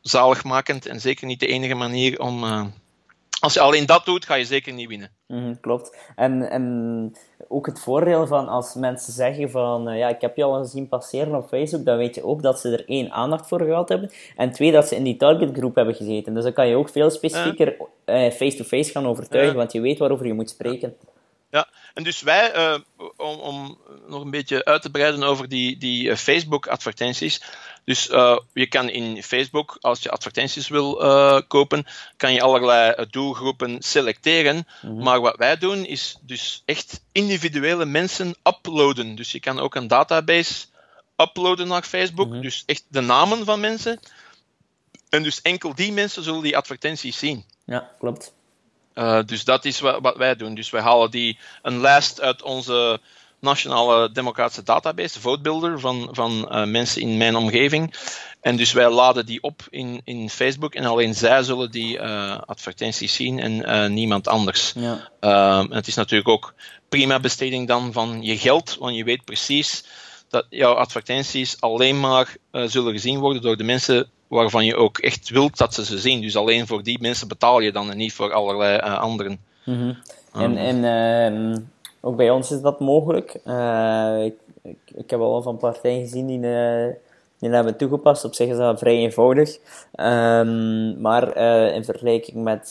zaligmakend 0.02 0.86
en 0.86 1.00
zeker 1.00 1.28
niet 1.28 1.40
de 1.40 1.48
enige 1.48 1.76
manier 1.76 2.20
om. 2.20 2.44
Uh, 2.44 2.66
als 3.40 3.54
je 3.54 3.60
alleen 3.60 3.86
dat 3.86 4.06
doet, 4.06 4.26
ga 4.26 4.36
je 4.36 4.46
zeker 4.46 4.74
niet 4.74 4.88
winnen. 4.88 5.12
Mm, 5.28 5.60
klopt. 5.60 5.98
En, 6.16 6.50
en 6.50 7.16
ook 7.48 7.66
het 7.66 7.80
voordeel 7.80 8.28
van 8.28 8.48
als 8.48 8.74
mensen 8.74 9.14
zeggen 9.14 9.52
van 9.52 9.90
uh, 9.90 9.98
ja, 9.98 10.10
ik 10.10 10.22
heb 10.22 10.36
je 10.36 10.44
al 10.44 10.64
gezien 10.64 10.88
passeren 10.88 11.36
op 11.36 11.48
Facebook, 11.48 11.86
dan 11.86 11.98
weet 11.98 12.16
je 12.16 12.24
ook 12.24 12.42
dat 12.42 12.60
ze 12.60 12.70
er 12.70 12.88
één 12.88 13.12
aandacht 13.12 13.48
voor 13.48 13.62
gehad 13.62 13.90
hebben 13.90 14.12
en 14.36 14.52
twee 14.52 14.72
dat 14.72 14.88
ze 14.88 14.96
in 14.96 15.04
die 15.04 15.18
targetgroep 15.18 15.76
hebben 15.76 15.96
gezeten. 15.96 16.34
Dus 16.34 16.44
dan 16.44 16.54
kan 16.54 16.68
je 16.68 16.76
ook 16.76 16.90
veel 16.90 17.10
specifieker 17.10 17.76
face-to-face 18.06 18.58
uh, 18.58 18.64
-face 18.66 18.92
gaan 18.92 19.08
overtuigen, 19.08 19.56
want 19.56 19.72
je 19.72 19.82
weet 19.82 20.00
waarover 20.00 20.26
je 20.26 20.34
moet 20.34 20.50
spreken. 20.50 20.96
Ja, 21.52 21.68
en 21.94 22.04
dus 22.04 22.22
wij, 22.22 22.56
uh, 22.56 22.76
om, 23.18 23.40
om, 23.40 23.78
nog 24.08 24.24
een 24.24 24.32
beetje 24.32 24.66
uit 24.66 24.82
te 24.82 24.90
breiden 24.90 25.24
over 25.24 25.50
die, 25.50 25.78
die 25.78 26.18
Facebook-advertenties. 26.18 27.44
Dus 27.84 28.10
uh, 28.10 28.38
je 28.54 28.68
kan 28.68 28.89
in 28.89 29.24
Facebook, 29.24 29.78
als 29.82 30.02
je 30.02 30.12
advertenties 30.12 30.68
wil 30.68 30.96
kopen, 31.48 31.86
kan 32.18 32.34
je 32.34 32.42
allerlei 32.42 33.06
doelgroepen 33.10 33.82
selecteren. 33.82 34.68
Mm-hmm. 34.82 35.04
Maar 35.04 35.22
wat 35.22 35.38
wij 35.38 35.58
doen, 35.58 35.86
is 35.86 36.18
dus 36.22 36.63
echt 36.65 37.02
individuele 37.12 37.86
mensen 37.86 38.36
uploaden. 38.44 39.15
Dus 39.15 39.32
je 39.32 39.39
kan 39.39 39.60
ook 39.60 39.76
een 39.76 39.88
database 39.88 40.65
uploaden 41.18 41.68
naar 41.68 41.84
Facebook. 41.84 42.28
Mm-hmm. 42.28 42.42
Dus 42.42 42.63
echt 42.65 42.84
de 42.88 43.02
namen 43.02 43.46
van 43.46 43.60
mensen. 43.60 44.00
En 45.10 45.24
dus 45.24 45.42
enkel 45.42 45.76
die 45.76 45.92
mensen 45.92 46.24
zullen 46.24 46.42
die 46.42 46.58
advertenties 46.58 47.18
zien. 47.18 47.46
Ja, 47.65 47.92
klopt. 48.00 48.34
Uh, 48.96 49.20
dus 49.26 49.44
dat 49.44 49.65
is 49.65 49.80
wat, 49.80 50.02
wat, 50.02 50.18
wij 50.18 50.36
doen. 50.36 50.56
Dus 50.56 50.70
wij 50.70 50.82
halen 50.82 51.12
die 51.12 51.38
een 51.62 51.80
lijst 51.80 52.22
uit 52.22 52.42
onze 52.42 53.00
nationale 53.39 54.12
democratische 54.12 54.63
database, 54.63 55.19
votebuilder, 55.19 55.80
van, 55.80 56.08
van 56.12 56.47
uh, 56.52 56.65
mensen 56.65 57.02
in 57.02 57.17
mijn 57.17 57.36
omgeving. 57.36 57.93
En 58.41 58.56
dus 58.56 58.71
wij 58.71 58.89
laden 58.89 59.25
die 59.25 59.41
op 59.41 59.62
in, 59.69 60.02
in 60.04 60.30
Facebook 60.30 60.75
en 60.75 60.86
alleen 60.86 61.15
zij 61.15 61.43
zullen 61.43 61.71
die 61.71 61.97
uh, 61.97 62.38
advertenties 62.45 63.15
zien 63.15 63.39
en 63.39 63.93
niemand 63.93 64.28
anders. 64.28 64.73
Ja. 64.75 65.10
Ehm, 65.19 65.71
het 65.71 65.88
is 65.88 65.95
natuurlijk 65.95 66.30
ook 66.30 66.54
prima 66.89 67.19
besteding 67.19 67.67
dan 67.67 67.93
van 67.93 68.23
je 68.23 68.38
geld, 68.38 68.78
want 68.80 68.95
je 68.95 69.04
weet 69.04 69.25
precies 69.25 69.84
dat 70.30 70.45
jouw 70.49 70.73
advertenties 70.73 71.62
alleen 71.62 71.99
maar 71.99 72.36
zullen 72.52 72.93
gezien 72.93 73.19
worden 73.19 73.41
door 73.41 73.58
de 73.58 73.63
mensen 73.63 74.10
waarvan 74.28 74.65
je 74.65 74.75
ook 74.75 74.97
echt 74.97 75.30
wilt 75.30 75.58
dat 75.58 75.73
ze 75.73 75.86
ze 75.86 75.99
zien. 75.99 76.21
Dus 76.21 76.36
alleen 76.36 76.67
voor 76.67 76.84
die 76.84 77.02
mensen 77.02 77.28
betaal 77.28 77.60
je 77.60 77.71
dan 77.71 77.91
en 77.91 77.97
niet 77.97 78.13
voor 78.13 78.34
allerlei 78.34 78.80
anderen. 78.80 79.39
Mm 79.65 79.78
-hmm. 79.80 79.97
En, 80.34 80.58
en 80.58 80.75
uh, 81.54 81.58
ook 82.02 82.16
bij 82.16 82.30
ons 82.30 82.52
is 82.52 82.62
dat 82.62 82.80
mogelijk. 82.80 83.40
Uh, 83.46 84.24
ik, 84.26 84.36
ik, 84.62 84.78
ik, 84.96 85.10
heb 85.10 85.20
al 85.20 85.42
van 85.42 85.58
partijen 85.58 86.02
gezien 86.02 86.28
die, 86.28 86.38
eh, 86.38 86.96
die 87.40 87.50
hebben 87.50 87.78
toegepast. 87.78 88.26
Op 88.26 88.34
zich 88.34 88.50
is 88.50 88.58
dat 88.58 88.80
vrij 88.80 88.96
eenvoudig. 88.96 89.60
Um, 89.96 91.02
maar 91.02 91.38
in 91.74 91.86
vergelijking 91.86 92.44
met 92.44 92.68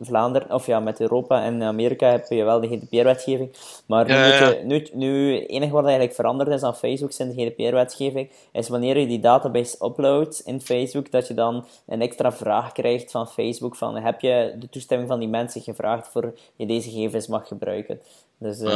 Vlaanderen, 0.00 0.50
of 0.50 0.66
ja, 0.66 0.80
met 0.80 1.00
Europa 1.00 1.44
en 1.44 1.62
Amerika 1.62 2.10
heb 2.10 2.26
je 2.28 2.44
wel 2.44 2.60
de 2.60 2.68
GDPR-wetgeving. 2.68 3.50
Maar 3.86 4.06
nu, 4.06 4.12
ja, 4.12 4.26
ja. 4.26 4.54
nu, 4.62 4.86
nu, 4.92 5.34
het 5.34 5.48
enige 5.48 5.72
wat 5.72 5.84
eigenlijk 5.84 6.14
veranderd 6.14 6.48
is 6.48 6.62
aan 6.62 6.76
Facebook 6.76 7.12
zijn 7.12 7.34
de 7.34 7.44
GDPR-wetgeving, 7.44 8.30
is 8.52 8.68
wanneer 8.68 8.98
je 8.98 9.06
die 9.06 9.20
database 9.20 9.84
uploadt 9.84 10.42
in 10.44 10.60
Facebook, 10.60 11.10
dat 11.10 11.28
je 11.28 11.34
dan 11.34 11.66
een 11.86 12.00
extra 12.00 12.32
vraag 12.32 12.72
krijgt 12.72 13.10
van 13.10 13.28
Facebook 13.28 13.76
van 13.76 13.96
heb 13.96 14.20
je 14.20 14.54
de 14.58 14.68
toestemming 14.68 15.08
van 15.08 15.18
die 15.18 15.28
mensen 15.28 15.60
gevraagd 15.60 16.08
voor 16.08 16.34
je 16.56 16.66
deze 16.66 16.90
gegevens 16.90 17.26
mag 17.26 17.48
gebruiken. 17.48 18.00
Dus, 18.44 18.60
uh, 18.60 18.70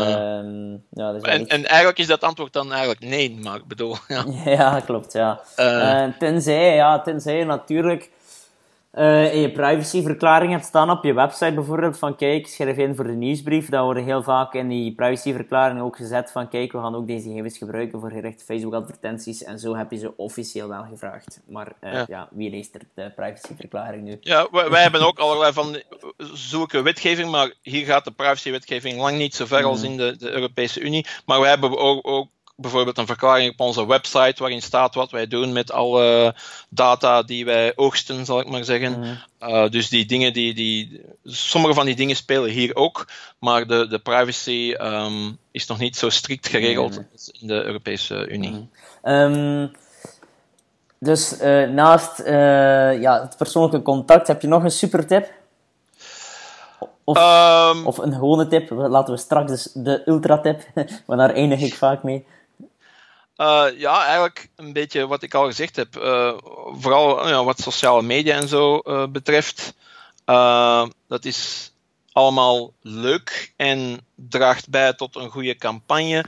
ja, 0.91 1.13
dus 1.13 1.23
en, 1.23 1.47
en, 1.47 1.65
eigenlijk 1.65 1.99
is 1.99 2.07
dat 2.07 2.21
antwoord 2.21 2.53
dan 2.53 2.71
eigenlijk 2.71 3.01
nee, 3.01 3.39
maar 3.43 3.57
ik 3.57 3.67
bedoel... 3.67 3.97
Ja, 4.09 4.25
ja 4.59 4.81
klopt, 4.81 5.13
ja. 5.13 5.41
Uh. 5.57 5.67
Uh, 5.67 6.19
tenzij, 6.19 6.75
ja, 6.75 7.01
tenzij 7.01 7.45
natuurlijk 7.45 8.11
uh, 8.99 9.35
in 9.35 9.41
je 9.41 9.53
privacyverklaring 9.53 10.53
hebt 10.53 10.65
staan 10.65 10.91
op 10.91 11.05
je 11.05 11.13
website 11.13 11.53
bijvoorbeeld 11.53 11.99
van 11.99 12.17
kijk, 12.17 12.47
schrijf 12.47 12.77
in 12.77 12.95
voor 12.95 13.05
de 13.05 13.13
nieuwsbrief. 13.13 13.69
Dan 13.69 13.85
worden 13.85 14.05
heel 14.05 14.23
vaak 14.23 14.55
in 14.55 14.69
die 14.69 14.95
privacyverklaring 14.95 15.81
ook 15.81 15.97
gezet 15.97 16.31
van 16.31 16.49
kijk, 16.49 16.73
we 16.73 16.79
gaan 16.79 16.95
ook 16.95 17.07
deze 17.07 17.29
gegevens 17.29 17.59
gebruiken 17.59 18.01
voor 18.01 18.11
gerichte 18.11 18.45
Facebook-advertenties. 18.45 19.45
En 19.45 19.59
zo 19.59 19.77
heb 19.77 19.91
je 19.91 19.99
ze 19.99 20.17
officieel 20.17 20.69
wel 20.69 20.85
gevraagd. 20.91 21.41
Maar 21.49 21.73
uh, 21.81 22.07
ja. 22.07 22.29
wie 22.31 22.51
leest 22.51 22.75
er 22.75 22.81
de 22.95 23.13
privacyverklaring 23.17 24.03
nu? 24.03 24.17
Ja, 24.21 24.49
wij, 24.51 24.71
wij 24.71 24.83
hebben 24.83 25.07
ook 25.07 25.19
allerlei 25.19 25.53
van 25.53 25.83
zulke 26.33 26.83
wetgeving, 26.83 27.31
maar 27.31 27.53
hier 27.63 27.85
gaat 27.85 28.05
de 28.05 28.11
privacywetgeving 28.11 28.99
lang 28.99 29.19
niet 29.19 29.35
zo 29.35 29.47
ver 29.47 29.65
als 29.65 29.79
mm. 29.79 29.91
in 29.91 29.97
de, 29.97 30.17
de 30.17 30.31
Europese 30.31 30.81
Unie. 30.81 31.07
Maar 31.27 31.41
we 31.41 31.47
hebben 31.47 31.79
ook, 31.79 32.09
ook 32.09 32.29
bijvoorbeeld 32.61 32.99
een 32.99 33.07
verklaring 33.07 33.53
op 33.53 33.61
onze 33.61 33.87
website 33.87 34.35
waarin 34.39 34.63
staat 34.63 34.95
wat 34.95 35.11
wij 35.11 35.27
doen 35.27 35.53
met 35.53 35.73
alle 35.73 36.35
data 36.69 37.23
die 37.23 37.45
wij 37.45 37.73
oogsten, 37.77 38.25
zal 38.25 38.41
ik 38.41 38.49
maar 38.49 38.65
zeggen. 38.65 38.99
Mhm. 38.99 39.15
Eh, 39.39 39.71
dus 39.71 39.89
die 39.89 40.07
dingen, 40.07 40.33
die, 40.33 40.55
die, 40.55 41.01
sommige 41.25 41.75
van 41.75 41.87
die 41.87 41.97
dingen 41.97 42.17
spelen 42.17 42.51
hier 42.51 42.77
ook, 42.77 43.09
maar 43.39 43.67
de, 43.67 43.87
de 43.89 43.99
privacy 43.99 44.75
ehm, 44.77 45.33
is 45.51 45.67
nog 45.67 45.79
niet 45.79 45.97
zo 45.97 46.09
strikt 46.09 46.49
geregeld 46.49 47.03
als 47.13 47.31
in 47.41 47.47
de 47.47 47.63
Europese 47.65 48.29
Unie. 48.29 48.51
Mhm. 48.51 48.63
Ehm, 49.03 49.67
dus 50.99 51.41
uh, 51.41 51.69
naast 51.69 52.21
uh, 52.21 52.27
ja, 53.01 53.21
het 53.23 53.37
persoonlijke 53.37 53.83
contact, 53.83 54.27
heb 54.27 54.43
je 54.43 54.49
nog 54.49 54.63
een 54.63 54.71
super 54.71 55.07
tip? 55.07 55.31
Of, 57.05 57.19
um, 57.19 57.87
of 57.87 57.99
een 57.99 58.13
gewone 58.13 58.47
tip? 58.47 58.71
Laten 58.71 59.15
we 59.15 59.21
straks 59.21 59.51
dus 59.51 59.71
de 59.75 60.03
ultra 60.05 60.39
tip, 60.39 60.63
want 61.07 61.21
daar 61.21 61.35
eindig 61.35 61.61
ik 61.61 61.75
vaak 61.75 62.03
mee. 62.03 62.25
Uh, 63.39 63.67
ja, 63.77 64.05
eigenlijk 64.05 64.49
een 64.57 64.73
beetje 64.73 65.07
wat 65.07 65.23
ik 65.23 65.35
al 65.35 65.47
gezegd 65.47 65.77
heb. 65.77 65.97
Uh, 65.97 66.33
vooral 66.73 67.29
ja, 67.29 67.45
wat 67.45 67.61
sociale 67.61 68.03
media 68.03 68.37
en 68.37 68.49
zo 68.49 68.81
uh, 68.85 69.07
betreft. 69.07 69.75
dat 71.07 71.25
is 71.25 71.73
allemaal 72.13 72.73
leuk 72.83 73.53
en 73.57 74.07
draagt 74.15 74.69
bij 74.69 74.93
tot 74.93 75.17
een 75.17 75.31
goede 75.31 75.57
campagne. 75.57 76.25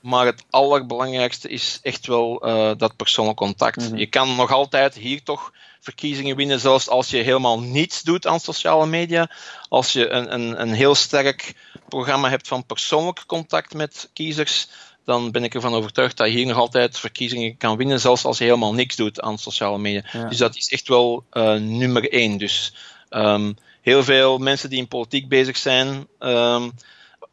Maar 0.00 0.26
het 0.26 0.44
allerbelangrijkste 0.50 1.48
is 1.48 1.78
echt 1.82 2.06
wel 2.06 2.38
dat 2.76 2.96
persoonlijk 2.96 3.36
contact. 3.36 3.76
Mm 3.76 3.86
-hmm. 3.86 3.96
Je 3.96 4.06
kan 4.06 4.36
nog 4.36 4.52
altijd 4.52 4.94
hier 4.94 5.22
toch 5.22 5.52
verkiezingen 5.80 6.36
winnen, 6.36 6.60
zelfs 6.60 6.88
als 6.88 7.08
je 7.10 7.16
helemaal 7.16 7.60
niets 7.60 8.02
doet 8.02 8.26
aan 8.26 8.40
sociale 8.40 8.86
media. 8.86 9.30
Als 9.68 9.92
je 9.92 10.08
een, 10.08 10.32
een, 10.34 10.60
een 10.60 10.72
heel 10.72 10.94
sterk 10.94 11.54
programma 11.88 12.28
hebt 12.28 12.48
van 12.48 12.66
persoonlijk 12.66 13.22
contact 13.26 13.74
met 13.74 14.10
kiezers 14.12 14.68
dan 15.04 15.30
ben 15.30 15.44
ik 15.44 15.54
ervan 15.54 15.74
overtuigd 15.74 16.16
dat 16.16 16.26
je 16.26 16.32
hier 16.32 16.46
nog 16.46 16.56
altijd 16.56 16.98
verkiezingen 16.98 17.56
kan 17.56 17.76
winnen, 17.76 18.00
zelfs 18.00 18.24
als 18.24 18.38
je 18.38 18.44
helemaal 18.44 18.74
niks 18.74 18.96
doet 18.96 19.20
aan 19.20 19.38
sociale 19.38 19.78
media. 19.78 20.28
Dus 20.28 20.38
dat 20.38 20.56
is 20.56 20.68
echt 20.68 20.88
wel 20.88 21.24
uh, 21.32 21.54
nummer 21.54 22.12
één. 22.12 22.38
Dus 22.38 22.74
um, 23.10 23.56
heel 23.80 24.04
veel 24.04 24.38
mensen 24.38 24.70
die 24.70 24.78
in 24.78 24.88
politiek 24.88 25.28
bezig 25.28 25.56
zijn, 25.56 26.06
um, 26.18 26.72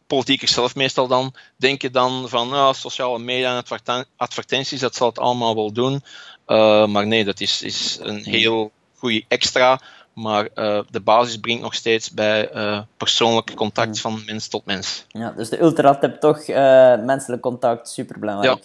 politiekers 0.08 0.53
zelf 0.53 0.75
meestal 0.75 1.08
dan, 1.08 1.34
denken 1.58 1.91
dan 1.91 2.29
van 2.29 2.53
oh, 2.53 2.73
sociale 2.73 3.19
media 3.19 3.63
en 3.67 4.05
advertenties, 4.15 4.79
dat 4.79 4.95
zal 4.95 5.08
het 5.08 5.19
allemaal 5.19 5.55
wel 5.55 5.71
doen. 5.73 6.03
Uh, 6.47 6.86
maar 6.88 7.08
nee, 7.08 7.23
dat 7.23 7.39
is, 7.39 7.62
is 7.62 7.97
een 8.01 8.23
heel 8.23 8.71
goede 8.97 9.23
extra. 9.27 9.82
Maar 10.19 10.47
uh, 10.55 10.79
de 10.89 10.99
basis 10.99 11.38
brengt 11.38 11.62
nog 11.62 11.73
steeds 11.73 12.12
bij 12.12 12.55
uh, 12.55 12.79
persoonlijk 12.97 13.55
contact 13.55 13.89
mm. 13.89 13.95
van 13.95 14.21
mens 14.25 14.47
tot 14.47 14.65
mens. 14.65 15.05
Ja, 15.08 15.32
dus 15.32 15.49
de 15.49 15.62
ultra-tip 15.62 16.19
toch 16.19 16.47
uh, 16.47 16.55
menselijk 16.95 17.41
contact, 17.41 17.89
super 17.89 18.19
belangrijk. 18.19 18.63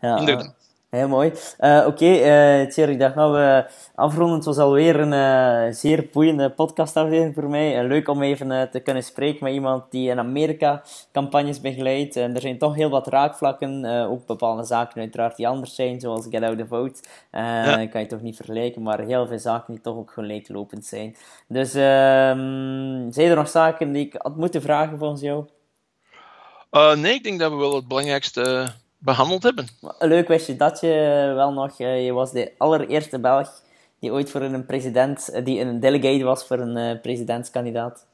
Ja, 0.00 0.08
ja 0.08 0.16
inderdaad. 0.16 0.54
Heel 0.96 1.08
mooi. 1.08 1.32
Uh, 1.60 1.76
Oké, 1.76 1.86
okay, 1.86 2.62
uh, 2.62 2.70
Thierry, 2.70 2.96
dan 2.96 3.12
gaan 3.12 3.32
we 3.32 3.64
afronden. 3.94 4.36
Het 4.36 4.44
was 4.44 4.58
alweer 4.58 5.00
een 5.00 5.12
uh, 5.12 5.74
zeer 5.74 6.08
boeiende 6.12 6.50
podcastaflevering 6.50 7.34
voor 7.34 7.48
mij. 7.48 7.86
leuk 7.86 8.08
om 8.08 8.22
even 8.22 8.70
te 8.70 8.80
kunnen 8.80 9.02
spreken 9.02 9.44
met 9.44 9.52
iemand 9.52 9.90
die 9.90 10.10
in 10.10 10.18
Amerika 10.18 10.82
campagnes 11.12 11.60
begeleidt. 11.60 12.16
En 12.16 12.34
er 12.34 12.40
zijn 12.40 12.58
toch 12.58 12.74
heel 12.74 12.90
wat 12.90 13.06
raakvlakken. 13.06 13.84
ook 13.84 14.26
bepaalde 14.26 14.64
zaken 14.64 15.00
uiteraard 15.00 15.36
die 15.36 15.48
anders 15.48 15.74
zijn, 15.74 16.00
zoals 16.00 16.26
Get 16.30 16.42
Out 16.42 16.58
the 16.58 16.66
Vote. 16.66 17.00
Ja. 17.32 17.86
kan 17.86 18.00
je 18.00 18.06
toch 18.06 18.22
niet 18.22 18.36
vergelijken, 18.36 18.82
maar 18.82 19.00
heel 19.00 19.26
veel 19.26 19.38
zaken 19.38 19.72
die 19.72 19.82
toch 19.82 19.96
ook 19.96 20.10
gelijklopend 20.10 20.84
zijn. 20.84 21.16
Dus 21.48 21.74
ehm, 21.74 23.10
zijn 23.10 23.30
er 23.30 23.36
nog 23.36 23.48
zaken 23.48 23.92
die 23.92 24.06
ik 24.06 24.14
had 24.18 24.36
moeten 24.36 24.62
vragen 24.62 24.98
volgens 24.98 25.20
jou? 25.20 25.44
nee, 26.94 27.14
ik 27.14 27.24
denk 27.24 27.38
dat 27.38 27.50
we 27.50 27.56
wel 27.56 27.74
het 27.74 27.88
belangrijkste 27.88 28.66
behandeld 29.06 29.42
hebben. 29.42 29.68
Leuk 29.98 30.28
wist 30.28 30.46
je 30.46 30.56
dat 30.56 30.80
je 30.80 31.32
wel 31.34 31.52
nog, 31.52 31.80
eh, 31.80 32.04
je 32.04 32.12
was 32.12 32.32
de 32.32 32.52
allereerste 32.58 33.18
Belg 33.18 33.50
die 34.00 34.12
ooit 34.12 34.30
voor 34.30 34.40
een 34.40 34.66
president, 34.66 35.28
eh, 35.28 35.44
die 35.44 35.60
een 35.60 35.80
delegate 35.80 36.24
was 36.24 36.46
voor 36.46 36.58
een 36.58 36.76
uh, 36.76 37.00
presidentskandidaat. 37.00 38.06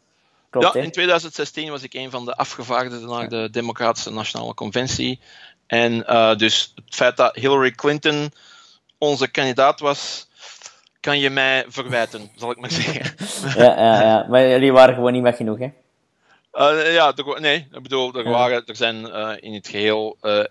Klopt, 0.51 0.75
ja, 0.75 0.81
in 0.81 0.91
2016 0.91 1.71
was 1.71 1.83
ik 1.83 1.95
een 1.95 2.11
van 2.11 2.25
de 2.25 2.35
afgevaardigden 2.35 3.09
naar 3.09 3.29
de 3.29 3.49
Democratische 3.51 4.11
Nationale 4.11 4.55
Conventie. 4.55 5.21
En 5.67 5.93
uh, 5.93 6.37
dus 6.37 6.73
het 6.75 6.95
feit 6.95 7.17
dat 7.17 7.35
Hillary 7.35 7.71
Clinton 7.71 8.33
onze 8.99 9.31
kandidaat 9.31 9.81
was, 9.81 10.29
kan 11.01 11.19
je 11.19 11.31
mij 11.31 11.65
verwijten, 11.69 12.31
zal 12.37 12.51
ik 12.51 12.61
maar 12.61 12.71
zeggen. 12.71 13.15
ja, 13.63 13.77
ja, 13.77 14.03
ja, 14.03 14.27
maar 14.29 14.49
jullie 14.49 14.73
waren 14.73 14.95
gewoon 14.95 15.13
niet 15.13 15.23
met 15.23 15.37
genoeg, 15.37 15.59
hè? 15.59 15.71
Uh, 16.53 16.95
ja, 16.95 17.13
er, 17.17 17.41
nee, 17.41 17.67
ik 17.73 17.83
bedoel, 17.83 18.15
er, 18.15 18.29
waren, 18.29 18.67
er 18.67 18.77
zijn 18.77 19.07
uh, 19.07 19.33
in 19.41 19.55
het 19.55 19.69
geheel 19.69 20.17
uh, 20.23 20.45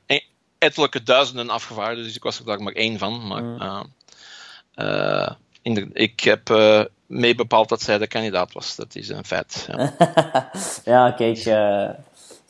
ettelijke 0.62 1.04
duizenden 1.04 1.50
afgevaardigden, 1.50 2.06
dus 2.06 2.15
ik 2.15 2.24
was 2.24 2.39
er 2.39 2.45
daar 2.45 2.62
maar 2.62 2.74
één 2.74 2.97
van. 2.97 3.28
Maar 3.28 3.43
mm. 3.43 3.86
de, 5.74 5.89
ik 5.93 6.19
heb 6.19 6.50
mee 7.06 7.36
bepaald 7.36 7.69
dat 7.69 7.82
zij 7.82 7.97
de 7.97 8.08
kandidaat 8.08 8.54
was. 8.54 8.76
Dat 8.76 8.95
is 8.95 9.10
een 9.10 9.26
feit. 9.26 9.67
Ja, 9.71 9.93
ja 10.93 11.12
kijk, 11.12 11.43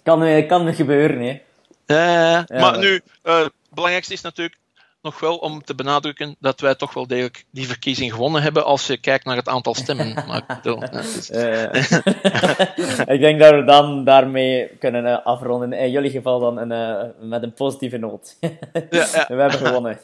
kan, 0.03 0.45
kan 0.47 0.73
gebeuren, 0.73 1.21
hè. 1.21 1.41
Ja, 1.85 2.45
maar 2.47 2.79
nu, 2.79 3.01
het 3.21 3.51
belangrijkste 3.69 4.13
is 4.13 4.21
natuurlijk 4.21 4.57
nog 5.01 5.19
wel 5.19 5.37
om 5.37 5.63
te 5.63 5.75
benadrukken 5.75 6.35
dat 6.39 6.59
wij 6.59 6.75
toch 6.75 6.93
wel 6.93 7.07
degelijk 7.07 7.45
die 7.51 7.67
verkiezing 7.67 8.13
gewonnen 8.13 8.41
hebben 8.41 8.65
als 8.65 8.87
je 8.87 8.97
kijkt 8.97 9.25
naar 9.25 9.35
het 9.35 9.47
aantal 9.47 9.73
stemmen. 9.73 10.13
Maar, 10.27 10.59
ik 13.15 13.19
denk 13.19 13.39
dat 13.39 13.53
we 13.53 13.63
dan 13.65 14.03
daarmee 14.03 14.77
kunnen 14.77 15.05
uh, 15.05 15.25
afronden. 15.25 15.73
In 15.73 15.91
jullie 15.91 16.11
geval 16.11 16.39
dan 16.39 16.57
een, 16.57 16.71
uh, 16.71 17.29
met 17.29 17.43
een 17.43 17.53
positieve 17.53 17.97
noot. 17.97 18.35
ja, 18.39 18.49
ja. 18.89 19.25
We 19.27 19.35
hebben 19.35 19.51
gewonnen. 19.51 19.99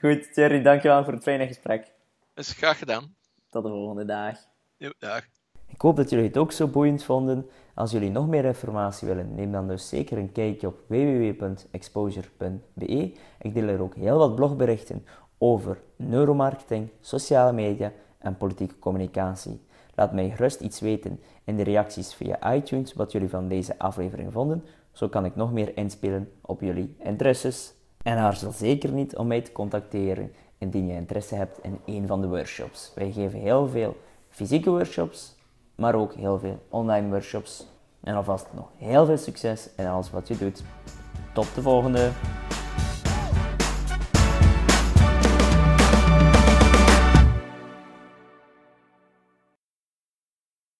Goed, 0.00 0.32
Thierry, 0.32 0.62
dankjewel 0.62 1.04
voor 1.04 1.12
het 1.12 1.22
fijne 1.22 1.46
gesprek. 1.46 1.92
Is 2.34 2.52
graag 2.52 2.78
gedaan. 2.78 3.14
Tot 3.50 3.62
de 3.62 3.68
volgende 3.68 4.04
dag. 4.04 4.36
Ja, 4.76 4.92
dag. 4.98 5.20
Ik 5.68 5.80
hoop 5.80 5.96
dat 5.96 6.10
jullie 6.10 6.26
het 6.26 6.36
ook 6.36 6.52
zo 6.52 6.66
boeiend 6.66 7.04
vonden. 7.04 7.50
Als 7.76 7.90
jullie 7.90 8.10
nog 8.10 8.28
meer 8.28 8.44
informatie 8.44 9.08
willen, 9.08 9.34
neem 9.34 9.52
dan 9.52 9.68
dus 9.68 9.88
zeker 9.88 10.18
een 10.18 10.32
kijkje 10.32 10.66
op 10.66 10.78
www.exposure.be. 10.86 13.12
Ik 13.40 13.54
deel 13.54 13.68
er 13.68 13.82
ook 13.82 13.94
heel 13.94 14.18
wat 14.18 14.34
blogberichten 14.34 15.04
over 15.38 15.80
neuromarketing, 15.96 16.88
sociale 17.00 17.52
media 17.52 17.92
en 18.18 18.36
politieke 18.36 18.78
communicatie. 18.78 19.60
Laat 19.94 20.12
mij 20.12 20.30
gerust 20.30 20.60
iets 20.60 20.80
weten 20.80 21.20
in 21.44 21.56
de 21.56 21.62
reacties 21.62 22.14
via 22.14 22.54
iTunes 22.54 22.92
wat 22.92 23.12
jullie 23.12 23.28
van 23.28 23.48
deze 23.48 23.78
aflevering 23.78 24.32
vonden. 24.32 24.64
Zo 24.92 25.08
kan 25.08 25.24
ik 25.24 25.36
nog 25.36 25.52
meer 25.52 25.76
inspelen 25.76 26.32
op 26.40 26.60
jullie 26.60 26.96
interesses. 26.98 27.74
En 28.02 28.16
aarzel 28.16 28.52
zeker 28.52 28.92
niet 28.92 29.16
om 29.16 29.26
mij 29.26 29.40
te 29.40 29.52
contacteren 29.52 30.32
indien 30.58 30.86
je 30.86 30.94
interesse 30.94 31.34
hebt 31.34 31.58
in 31.62 31.78
een 31.84 32.06
van 32.06 32.20
de 32.20 32.28
workshops. 32.28 32.92
Wij 32.94 33.12
geven 33.12 33.40
heel 33.40 33.68
veel 33.68 33.96
fysieke 34.28 34.70
workshops, 34.70 35.35
maar 35.76 35.94
ook 35.94 36.14
heel 36.14 36.38
veel 36.38 36.62
online 36.68 37.08
workshops. 37.08 37.66
En 38.00 38.14
alvast 38.14 38.46
nog 38.54 38.68
heel 38.76 39.06
veel 39.06 39.16
succes 39.16 39.68
in 39.76 39.86
alles 39.86 40.10
wat 40.10 40.28
je 40.28 40.36
doet. 40.36 40.62
Tot 41.32 41.54
de 41.54 41.62
volgende! 41.62 42.10